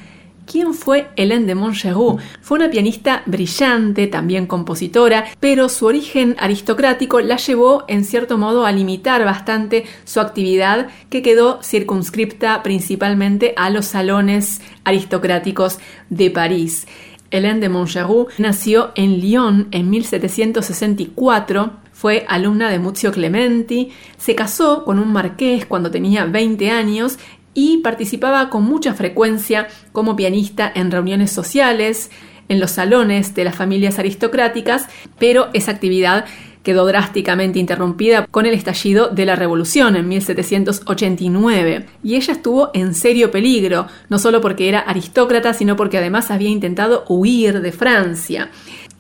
¿Quién 0.44 0.74
fue 0.74 1.08
Hélène 1.16 1.46
de 1.46 1.54
Montgeroux? 1.54 2.18
Fue 2.40 2.58
una 2.58 2.70
pianista 2.70 3.22
brillante, 3.26 4.06
también 4.08 4.46
compositora, 4.46 5.24
pero 5.38 5.68
su 5.68 5.86
origen 5.86 6.34
aristocrático 6.38 7.20
la 7.20 7.36
llevó 7.36 7.84
en 7.86 8.04
cierto 8.04 8.38
modo 8.38 8.66
a 8.66 8.72
limitar 8.72 9.24
bastante 9.24 9.84
su 10.04 10.20
actividad 10.20 10.88
que 11.10 11.22
quedó 11.22 11.62
circunscripta 11.62 12.62
principalmente 12.62 13.54
a 13.56 13.70
los 13.70 13.86
salones 13.86 14.60
aristocráticos 14.84 15.78
de 16.10 16.30
París. 16.30 16.86
Hélène 17.30 17.60
de 17.60 17.68
Montgeroux 17.68 18.28
nació 18.38 18.90
en 18.94 19.20
Lyon 19.20 19.68
en 19.70 19.88
1764, 19.88 21.72
fue 21.92 22.26
alumna 22.28 22.68
de 22.68 22.78
Muzio 22.78 23.12
Clementi, 23.12 23.90
se 24.18 24.34
casó 24.34 24.84
con 24.84 24.98
un 24.98 25.12
marqués 25.12 25.66
cuando 25.66 25.90
tenía 25.90 26.24
20 26.26 26.70
años 26.70 27.18
y 27.54 27.78
participaba 27.78 28.50
con 28.50 28.64
mucha 28.64 28.94
frecuencia 28.94 29.68
como 29.92 30.16
pianista 30.16 30.70
en 30.74 30.90
reuniones 30.90 31.30
sociales, 31.30 32.10
en 32.48 32.60
los 32.60 32.72
salones 32.72 33.34
de 33.34 33.44
las 33.44 33.56
familias 33.56 33.98
aristocráticas, 33.98 34.86
pero 35.18 35.48
esa 35.52 35.70
actividad 35.70 36.24
quedó 36.62 36.86
drásticamente 36.86 37.58
interrumpida 37.58 38.26
con 38.26 38.46
el 38.46 38.54
estallido 38.54 39.08
de 39.08 39.26
la 39.26 39.36
Revolución 39.36 39.96
en 39.96 40.08
1789, 40.08 41.86
y 42.04 42.14
ella 42.14 42.32
estuvo 42.32 42.70
en 42.74 42.94
serio 42.94 43.30
peligro, 43.30 43.86
no 44.08 44.18
solo 44.18 44.40
porque 44.40 44.68
era 44.68 44.80
aristócrata, 44.80 45.54
sino 45.54 45.76
porque 45.76 45.98
además 45.98 46.30
había 46.30 46.50
intentado 46.50 47.04
huir 47.08 47.60
de 47.60 47.72
Francia. 47.72 48.50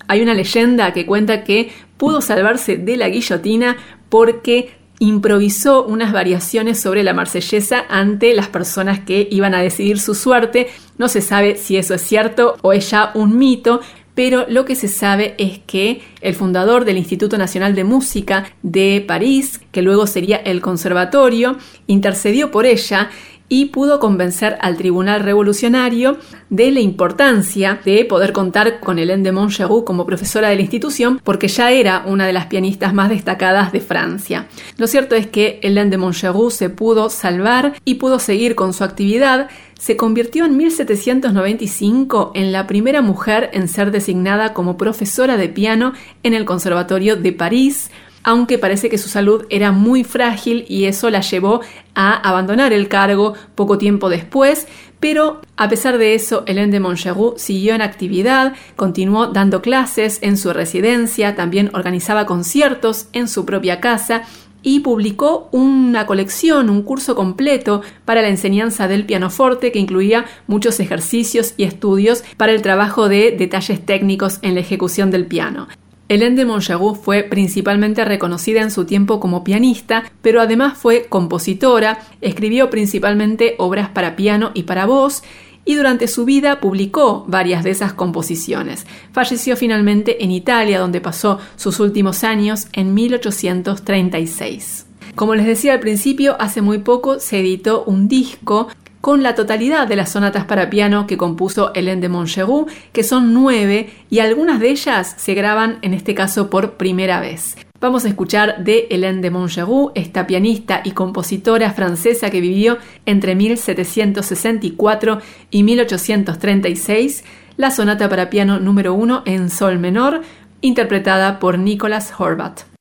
Hay 0.08 0.20
una 0.20 0.34
leyenda 0.34 0.92
que 0.92 1.06
cuenta 1.06 1.44
que 1.44 1.70
pudo 1.96 2.20
salvarse 2.20 2.76
de 2.76 2.96
la 2.96 3.08
guillotina 3.08 3.76
porque 4.08 4.81
improvisó 5.02 5.84
unas 5.84 6.12
variaciones 6.12 6.78
sobre 6.78 7.02
la 7.02 7.12
marsellesa 7.12 7.84
ante 7.88 8.34
las 8.34 8.46
personas 8.46 9.00
que 9.00 9.26
iban 9.32 9.52
a 9.52 9.60
decidir 9.60 9.98
su 9.98 10.14
suerte. 10.14 10.68
No 10.96 11.08
se 11.08 11.20
sabe 11.20 11.56
si 11.56 11.76
eso 11.76 11.94
es 11.94 12.02
cierto 12.02 12.56
o 12.62 12.72
es 12.72 12.88
ya 12.88 13.10
un 13.14 13.36
mito, 13.36 13.80
pero 14.14 14.46
lo 14.48 14.64
que 14.64 14.76
se 14.76 14.86
sabe 14.86 15.34
es 15.38 15.58
que 15.58 16.02
el 16.20 16.36
fundador 16.36 16.84
del 16.84 16.98
Instituto 16.98 17.36
Nacional 17.36 17.74
de 17.74 17.82
Música 17.82 18.52
de 18.62 19.04
París, 19.04 19.60
que 19.72 19.82
luego 19.82 20.06
sería 20.06 20.36
el 20.36 20.60
Conservatorio, 20.60 21.56
intercedió 21.88 22.52
por 22.52 22.64
ella 22.64 23.10
y 23.52 23.66
pudo 23.66 24.00
convencer 24.00 24.56
al 24.62 24.78
Tribunal 24.78 25.20
Revolucionario 25.20 26.16
de 26.48 26.70
la 26.70 26.80
importancia 26.80 27.78
de 27.84 28.06
poder 28.06 28.32
contar 28.32 28.80
con 28.80 28.96
Hélène 28.96 29.24
de 29.24 29.32
Montgeroux 29.32 29.84
como 29.84 30.06
profesora 30.06 30.48
de 30.48 30.56
la 30.56 30.62
institución 30.62 31.20
porque 31.22 31.48
ya 31.48 31.70
era 31.70 32.02
una 32.06 32.26
de 32.26 32.32
las 32.32 32.46
pianistas 32.46 32.94
más 32.94 33.10
destacadas 33.10 33.70
de 33.70 33.80
Francia. 33.82 34.46
Lo 34.78 34.86
cierto 34.86 35.16
es 35.16 35.26
que 35.26 35.60
Hélène 35.62 35.90
de 35.90 35.98
Montgeroux 35.98 36.48
se 36.48 36.70
pudo 36.70 37.10
salvar 37.10 37.74
y 37.84 37.96
pudo 37.96 38.18
seguir 38.18 38.54
con 38.54 38.72
su 38.72 38.84
actividad 38.84 39.50
se 39.78 39.98
convirtió 39.98 40.46
en 40.46 40.56
1795 40.56 42.32
en 42.34 42.52
la 42.52 42.66
primera 42.66 43.02
mujer 43.02 43.50
en 43.52 43.68
ser 43.68 43.90
designada 43.90 44.54
como 44.54 44.78
profesora 44.78 45.36
de 45.36 45.48
piano 45.48 45.92
en 46.22 46.34
el 46.34 46.44
Conservatorio 46.46 47.16
de 47.16 47.32
París, 47.32 47.90
aunque 48.24 48.58
parece 48.58 48.88
que 48.88 48.98
su 48.98 49.08
salud 49.08 49.46
era 49.50 49.72
muy 49.72 50.04
frágil 50.04 50.64
y 50.68 50.84
eso 50.84 51.10
la 51.10 51.20
llevó 51.20 51.60
a 51.94 52.14
abandonar 52.14 52.72
el 52.72 52.88
cargo 52.88 53.34
poco 53.54 53.78
tiempo 53.78 54.08
después, 54.08 54.66
pero 55.00 55.40
a 55.56 55.68
pesar 55.68 55.98
de 55.98 56.14
eso, 56.14 56.44
Hélène 56.46 56.70
de 56.70 56.80
Montgeroux 56.80 57.34
siguió 57.36 57.74
en 57.74 57.82
actividad, 57.82 58.54
continuó 58.76 59.26
dando 59.26 59.60
clases 59.60 60.18
en 60.22 60.36
su 60.36 60.52
residencia, 60.52 61.34
también 61.34 61.70
organizaba 61.74 62.24
conciertos 62.24 63.08
en 63.12 63.26
su 63.26 63.44
propia 63.44 63.80
casa 63.80 64.22
y 64.62 64.80
publicó 64.80 65.48
una 65.50 66.06
colección, 66.06 66.70
un 66.70 66.82
curso 66.82 67.16
completo 67.16 67.82
para 68.04 68.22
la 68.22 68.28
enseñanza 68.28 68.86
del 68.86 69.04
pianoforte 69.04 69.72
que 69.72 69.80
incluía 69.80 70.24
muchos 70.46 70.78
ejercicios 70.78 71.54
y 71.56 71.64
estudios 71.64 72.22
para 72.36 72.52
el 72.52 72.62
trabajo 72.62 73.08
de 73.08 73.32
detalles 73.32 73.84
técnicos 73.84 74.38
en 74.42 74.54
la 74.54 74.60
ejecución 74.60 75.10
del 75.10 75.26
piano. 75.26 75.66
Hélène 76.08 76.34
de 76.34 76.44
Montgeroux 76.44 76.94
fue 76.94 77.22
principalmente 77.22 78.04
reconocida 78.04 78.60
en 78.60 78.70
su 78.70 78.84
tiempo 78.84 79.18
como 79.20 79.44
pianista, 79.44 80.04
pero 80.20 80.40
además 80.40 80.76
fue 80.76 81.06
compositora, 81.08 82.00
escribió 82.20 82.68
principalmente 82.70 83.54
obras 83.58 83.88
para 83.88 84.16
piano 84.16 84.50
y 84.54 84.64
para 84.64 84.86
voz, 84.86 85.22
y 85.64 85.74
durante 85.76 86.08
su 86.08 86.24
vida 86.24 86.60
publicó 86.60 87.24
varias 87.28 87.64
de 87.64 87.70
esas 87.70 87.92
composiciones. 87.92 88.86
Falleció 89.12 89.56
finalmente 89.56 90.24
en 90.24 90.32
Italia, 90.32 90.80
donde 90.80 91.00
pasó 91.00 91.38
sus 91.56 91.78
últimos 91.80 92.24
años 92.24 92.66
en 92.72 92.94
1836. 92.94 94.86
Como 95.14 95.34
les 95.34 95.46
decía 95.46 95.74
al 95.74 95.80
principio, 95.80 96.36
hace 96.40 96.62
muy 96.62 96.78
poco 96.78 97.20
se 97.20 97.40
editó 97.40 97.84
un 97.84 98.08
disco 98.08 98.68
con 99.02 99.24
la 99.24 99.34
totalidad 99.34 99.88
de 99.88 99.96
las 99.96 100.12
sonatas 100.12 100.44
para 100.44 100.70
piano 100.70 101.08
que 101.08 101.16
compuso 101.16 101.72
Hélène 101.74 102.00
de 102.00 102.08
Montgeroux, 102.08 102.66
que 102.92 103.02
son 103.02 103.34
nueve 103.34 103.90
y 104.08 104.20
algunas 104.20 104.60
de 104.60 104.70
ellas 104.70 105.14
se 105.18 105.34
graban 105.34 105.78
en 105.82 105.92
este 105.92 106.14
caso 106.14 106.48
por 106.48 106.74
primera 106.74 107.20
vez. 107.20 107.56
Vamos 107.80 108.04
a 108.04 108.08
escuchar 108.08 108.62
de 108.62 108.86
Hélène 108.90 109.20
de 109.20 109.30
Montgeroux, 109.30 109.90
esta 109.96 110.24
pianista 110.28 110.82
y 110.84 110.92
compositora 110.92 111.72
francesa 111.72 112.30
que 112.30 112.40
vivió 112.40 112.78
entre 113.04 113.34
1764 113.34 115.18
y 115.50 115.64
1836, 115.64 117.24
la 117.56 117.72
sonata 117.72 118.08
para 118.08 118.30
piano 118.30 118.60
número 118.60 118.94
uno 118.94 119.24
en 119.26 119.50
sol 119.50 119.80
menor, 119.80 120.22
interpretada 120.60 121.40
por 121.40 121.58
Nicolas 121.58 122.12
Horvat. 122.16 122.71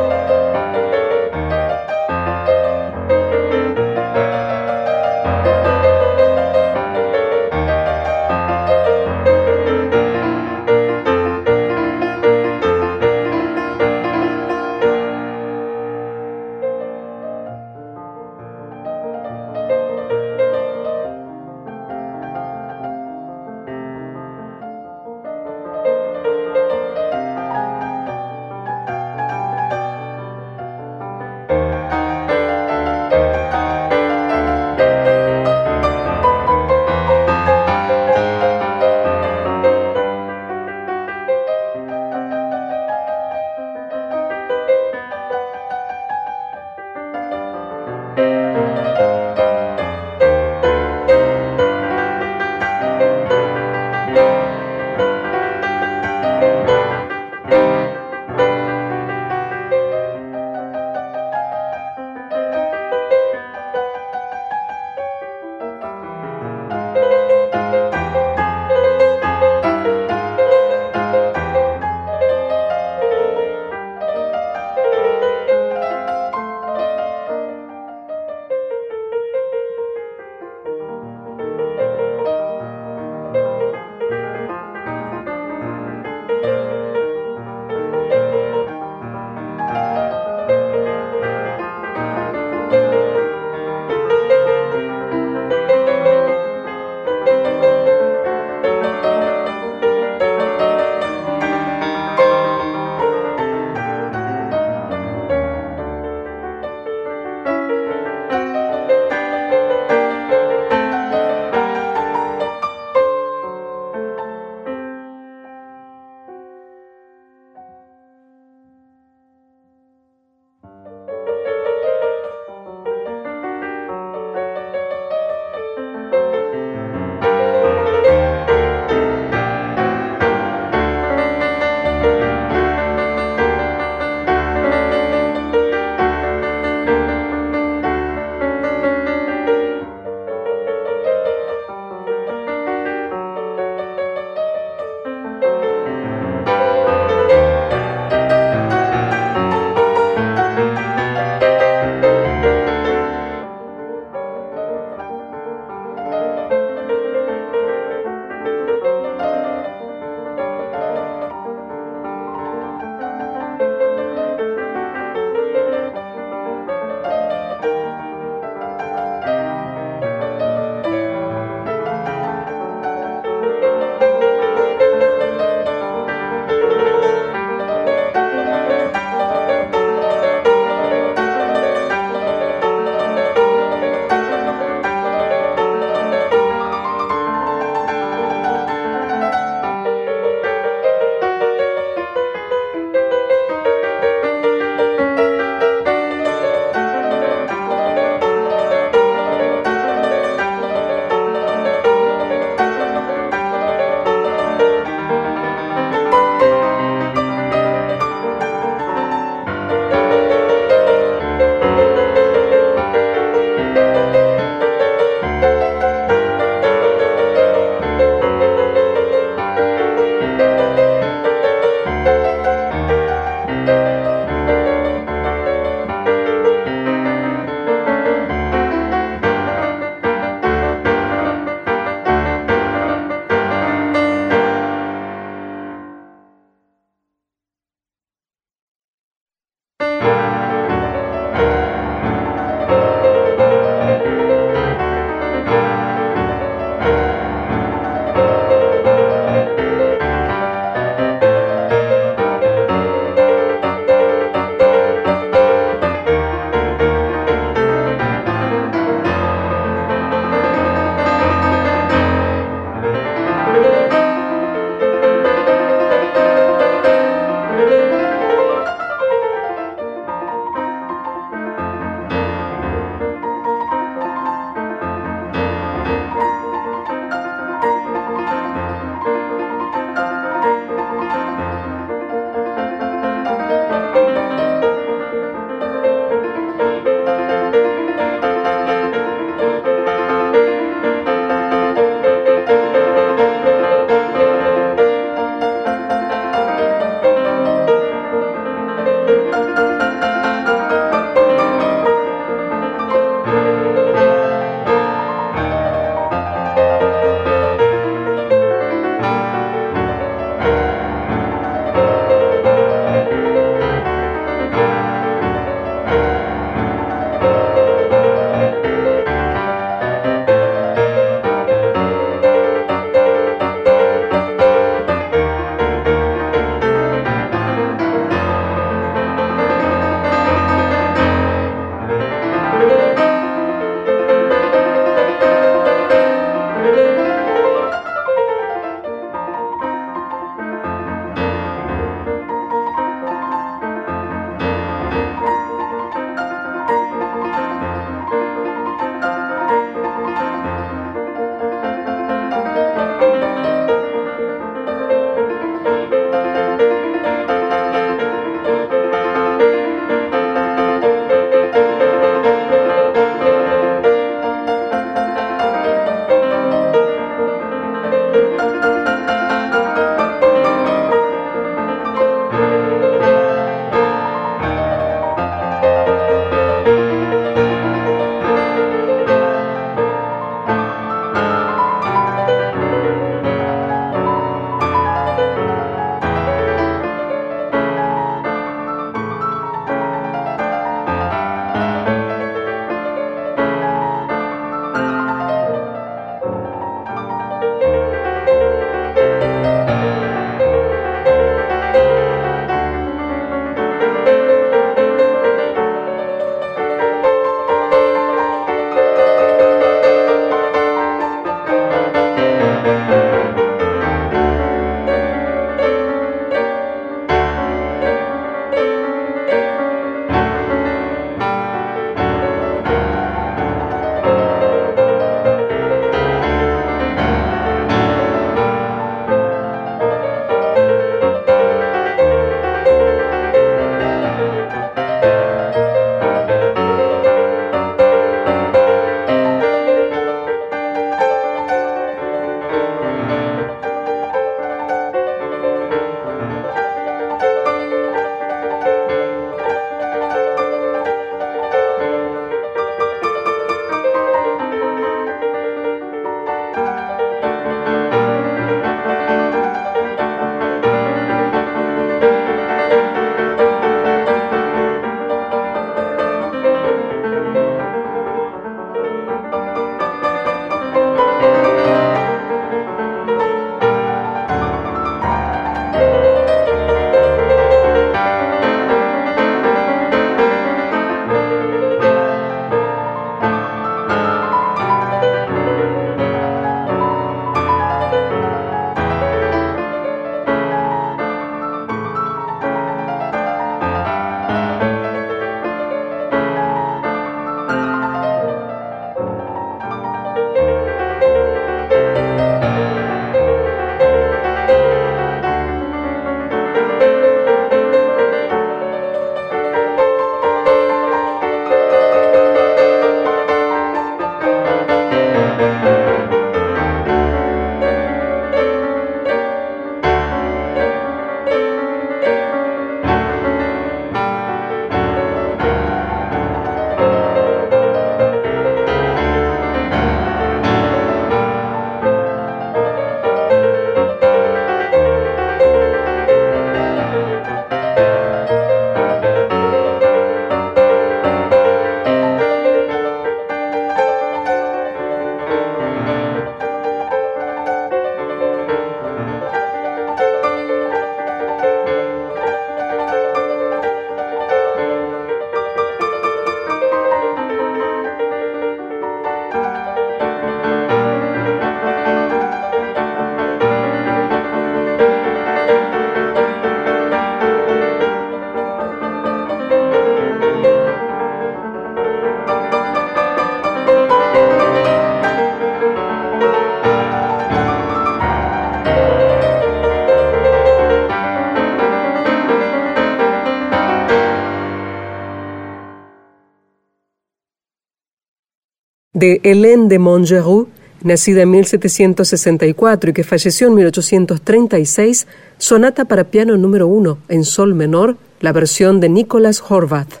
De 589.04 589.20
Hélène 589.22 589.68
de 589.68 589.78
Montgeroux, 589.78 590.48
nacida 590.82 591.22
en 591.22 591.30
1764 591.30 592.90
y 592.90 592.92
que 592.94 593.04
falleció 593.04 593.48
en 593.48 593.54
1836, 593.54 595.06
Sonata 595.36 595.84
para 595.84 596.04
piano 596.04 596.38
número 596.38 596.66
1 596.68 596.98
en 597.10 597.24
sol 597.24 597.54
menor, 597.54 597.98
la 598.20 598.32
versión 598.32 598.80
de 598.80 598.88
Nicholas 598.88 599.42
Horvath. 599.46 600.00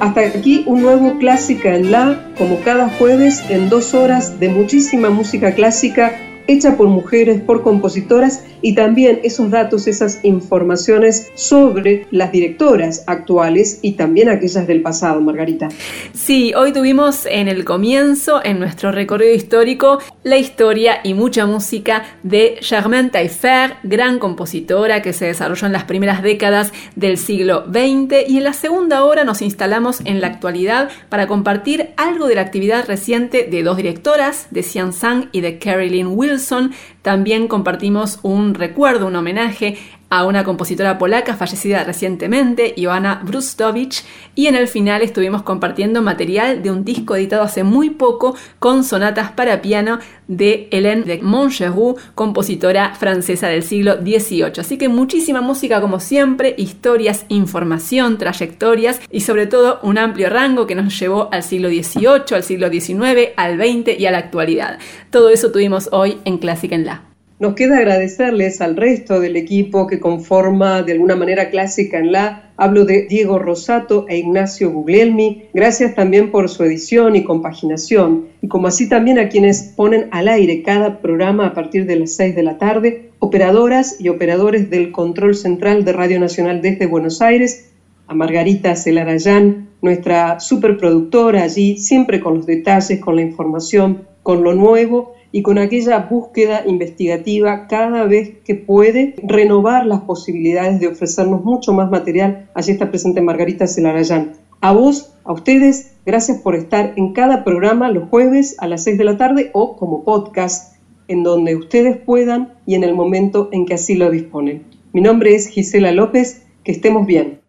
Hasta 0.00 0.20
aquí 0.20 0.64
un 0.66 0.80
nuevo 0.80 1.18
Clásica 1.18 1.74
en 1.74 1.90
La, 1.90 2.30
como 2.38 2.60
cada 2.60 2.88
jueves 2.88 3.42
en 3.50 3.68
dos 3.68 3.92
horas 3.92 4.40
de 4.40 4.48
muchísima 4.48 5.10
música 5.10 5.54
clásica 5.54 6.18
hecha 6.46 6.76
por 6.76 6.88
mujeres, 6.88 7.40
por 7.40 7.62
compositoras 7.62 8.42
y 8.64 8.74
también 8.74 9.20
esos 9.24 9.50
datos, 9.50 9.86
esas 9.86 10.20
informaciones 10.22 11.30
sobre 11.34 12.06
las 12.10 12.32
directoras 12.32 13.04
actuales 13.06 13.78
y 13.82 13.92
también 13.92 14.30
aquellas 14.30 14.66
del 14.66 14.80
pasado, 14.80 15.20
Margarita. 15.20 15.68
Sí, 16.14 16.54
hoy 16.56 16.72
tuvimos 16.72 17.26
en 17.26 17.48
el 17.48 17.66
comienzo, 17.66 18.40
en 18.42 18.58
nuestro 18.58 18.90
recorrido 18.90 19.34
histórico, 19.34 19.98
la 20.22 20.38
historia 20.38 21.00
y 21.04 21.12
mucha 21.12 21.44
música 21.44 22.04
de 22.22 22.56
Germaine 22.62 23.10
Taillefer, 23.10 23.74
gran 23.82 24.18
compositora 24.18 25.02
que 25.02 25.12
se 25.12 25.26
desarrolló 25.26 25.66
en 25.66 25.74
las 25.74 25.84
primeras 25.84 26.22
décadas 26.22 26.72
del 26.96 27.18
siglo 27.18 27.66
XX 27.66 28.26
y 28.26 28.38
en 28.38 28.44
la 28.44 28.54
segunda 28.54 29.04
hora 29.04 29.24
nos 29.24 29.42
instalamos 29.42 30.00
en 30.06 30.22
la 30.22 30.28
actualidad 30.28 30.88
para 31.10 31.26
compartir 31.26 31.90
algo 31.98 32.28
de 32.28 32.36
la 32.36 32.40
actividad 32.40 32.86
reciente 32.86 33.46
de 33.50 33.62
dos 33.62 33.76
directoras, 33.76 34.46
de 34.50 34.62
Xian 34.62 34.94
Sang 34.94 35.28
y 35.32 35.42
de 35.42 35.58
Carolyn 35.58 36.06
Wilson 36.06 36.72
también 37.04 37.48
compartimos 37.48 38.18
un 38.22 38.54
recuerdo, 38.54 39.08
un 39.08 39.16
homenaje 39.16 39.76
a 40.14 40.24
una 40.24 40.44
compositora 40.44 40.96
polaca 40.96 41.34
fallecida 41.34 41.82
recientemente, 41.82 42.76
Joanna 42.78 43.20
Brustowicz, 43.24 44.04
y 44.36 44.46
en 44.46 44.54
el 44.54 44.68
final 44.68 45.02
estuvimos 45.02 45.42
compartiendo 45.42 46.02
material 46.02 46.62
de 46.62 46.70
un 46.70 46.84
disco 46.84 47.16
editado 47.16 47.42
hace 47.42 47.64
muy 47.64 47.90
poco 47.90 48.36
con 48.60 48.84
sonatas 48.84 49.32
para 49.32 49.60
piano 49.60 49.98
de 50.28 50.68
Hélène 50.70 51.02
de 51.02 51.20
Montgeroux, 51.20 51.96
compositora 52.14 52.94
francesa 52.94 53.48
del 53.48 53.64
siglo 53.64 53.96
XVIII. 53.96 54.60
Así 54.60 54.78
que 54.78 54.88
muchísima 54.88 55.40
música 55.40 55.80
como 55.80 55.98
siempre, 55.98 56.54
historias, 56.56 57.26
información, 57.28 58.16
trayectorias 58.16 59.00
y 59.10 59.22
sobre 59.22 59.48
todo 59.48 59.80
un 59.82 59.98
amplio 59.98 60.30
rango 60.30 60.68
que 60.68 60.76
nos 60.76 60.96
llevó 60.96 61.28
al 61.32 61.42
siglo 61.42 61.68
XVIII, 61.70 62.36
al 62.36 62.44
siglo 62.44 62.70
XIX, 62.70 63.32
al 63.36 63.56
XX 63.56 63.98
y 63.98 64.06
a 64.06 64.12
la 64.12 64.18
actualidad. 64.18 64.78
Todo 65.10 65.30
eso 65.30 65.50
tuvimos 65.50 65.88
hoy 65.90 66.18
en 66.24 66.38
Clásica 66.38 66.76
en 66.76 66.86
La. 66.86 67.13
Nos 67.40 67.54
queda 67.54 67.78
agradecerles 67.78 68.60
al 68.60 68.76
resto 68.76 69.18
del 69.18 69.34
equipo 69.34 69.88
que 69.88 69.98
conforma 69.98 70.84
de 70.84 70.92
alguna 70.92 71.16
manera 71.16 71.50
clásica 71.50 71.98
en 71.98 72.12
la. 72.12 72.52
Hablo 72.56 72.84
de 72.84 73.08
Diego 73.08 73.40
Rosato 73.40 74.06
e 74.08 74.18
Ignacio 74.18 74.70
Guglielmi. 74.70 75.46
Gracias 75.52 75.96
también 75.96 76.30
por 76.30 76.48
su 76.48 76.62
edición 76.62 77.16
y 77.16 77.24
compaginación. 77.24 78.26
Y 78.40 78.46
como 78.46 78.68
así 78.68 78.88
también 78.88 79.18
a 79.18 79.28
quienes 79.28 79.64
ponen 79.64 80.06
al 80.12 80.28
aire 80.28 80.62
cada 80.62 81.00
programa 81.00 81.48
a 81.48 81.54
partir 81.54 81.86
de 81.86 81.96
las 81.96 82.12
6 82.12 82.36
de 82.36 82.42
la 82.44 82.56
tarde, 82.56 83.10
operadoras 83.18 84.00
y 84.00 84.10
operadores 84.10 84.70
del 84.70 84.92
Control 84.92 85.34
Central 85.34 85.84
de 85.84 85.92
Radio 85.92 86.20
Nacional 86.20 86.62
desde 86.62 86.86
Buenos 86.86 87.20
Aires, 87.20 87.72
a 88.06 88.14
Margarita 88.14 88.76
Celarayán, 88.76 89.70
nuestra 89.82 90.38
superproductora 90.38 91.42
allí, 91.42 91.78
siempre 91.78 92.20
con 92.20 92.36
los 92.36 92.46
detalles, 92.46 93.00
con 93.00 93.16
la 93.16 93.22
información, 93.22 94.06
con 94.22 94.44
lo 94.44 94.54
nuevo 94.54 95.14
y 95.34 95.42
con 95.42 95.58
aquella 95.58 95.98
búsqueda 95.98 96.62
investigativa 96.64 97.66
cada 97.66 98.04
vez 98.04 98.34
que 98.44 98.54
puede 98.54 99.16
renovar 99.20 99.84
las 99.84 100.02
posibilidades 100.02 100.78
de 100.78 100.86
ofrecernos 100.86 101.42
mucho 101.42 101.72
más 101.72 101.90
material. 101.90 102.48
Allí 102.54 102.70
está 102.70 102.88
presente 102.88 103.20
Margarita 103.20 103.66
Celarayán. 103.66 104.34
A 104.60 104.70
vos, 104.70 105.12
a 105.24 105.32
ustedes, 105.32 105.96
gracias 106.06 106.38
por 106.38 106.54
estar 106.54 106.92
en 106.94 107.14
cada 107.14 107.42
programa 107.42 107.90
los 107.90 108.08
jueves 108.10 108.54
a 108.60 108.68
las 108.68 108.84
6 108.84 108.96
de 108.96 109.04
la 109.04 109.16
tarde 109.16 109.50
o 109.54 109.76
como 109.76 110.04
podcast, 110.04 110.76
en 111.08 111.24
donde 111.24 111.56
ustedes 111.56 111.96
puedan 111.96 112.54
y 112.64 112.76
en 112.76 112.84
el 112.84 112.94
momento 112.94 113.48
en 113.50 113.66
que 113.66 113.74
así 113.74 113.96
lo 113.96 114.12
disponen. 114.12 114.62
Mi 114.92 115.00
nombre 115.00 115.34
es 115.34 115.48
Gisela 115.48 115.90
López, 115.90 116.44
que 116.62 116.70
estemos 116.70 117.08
bien. 117.08 117.43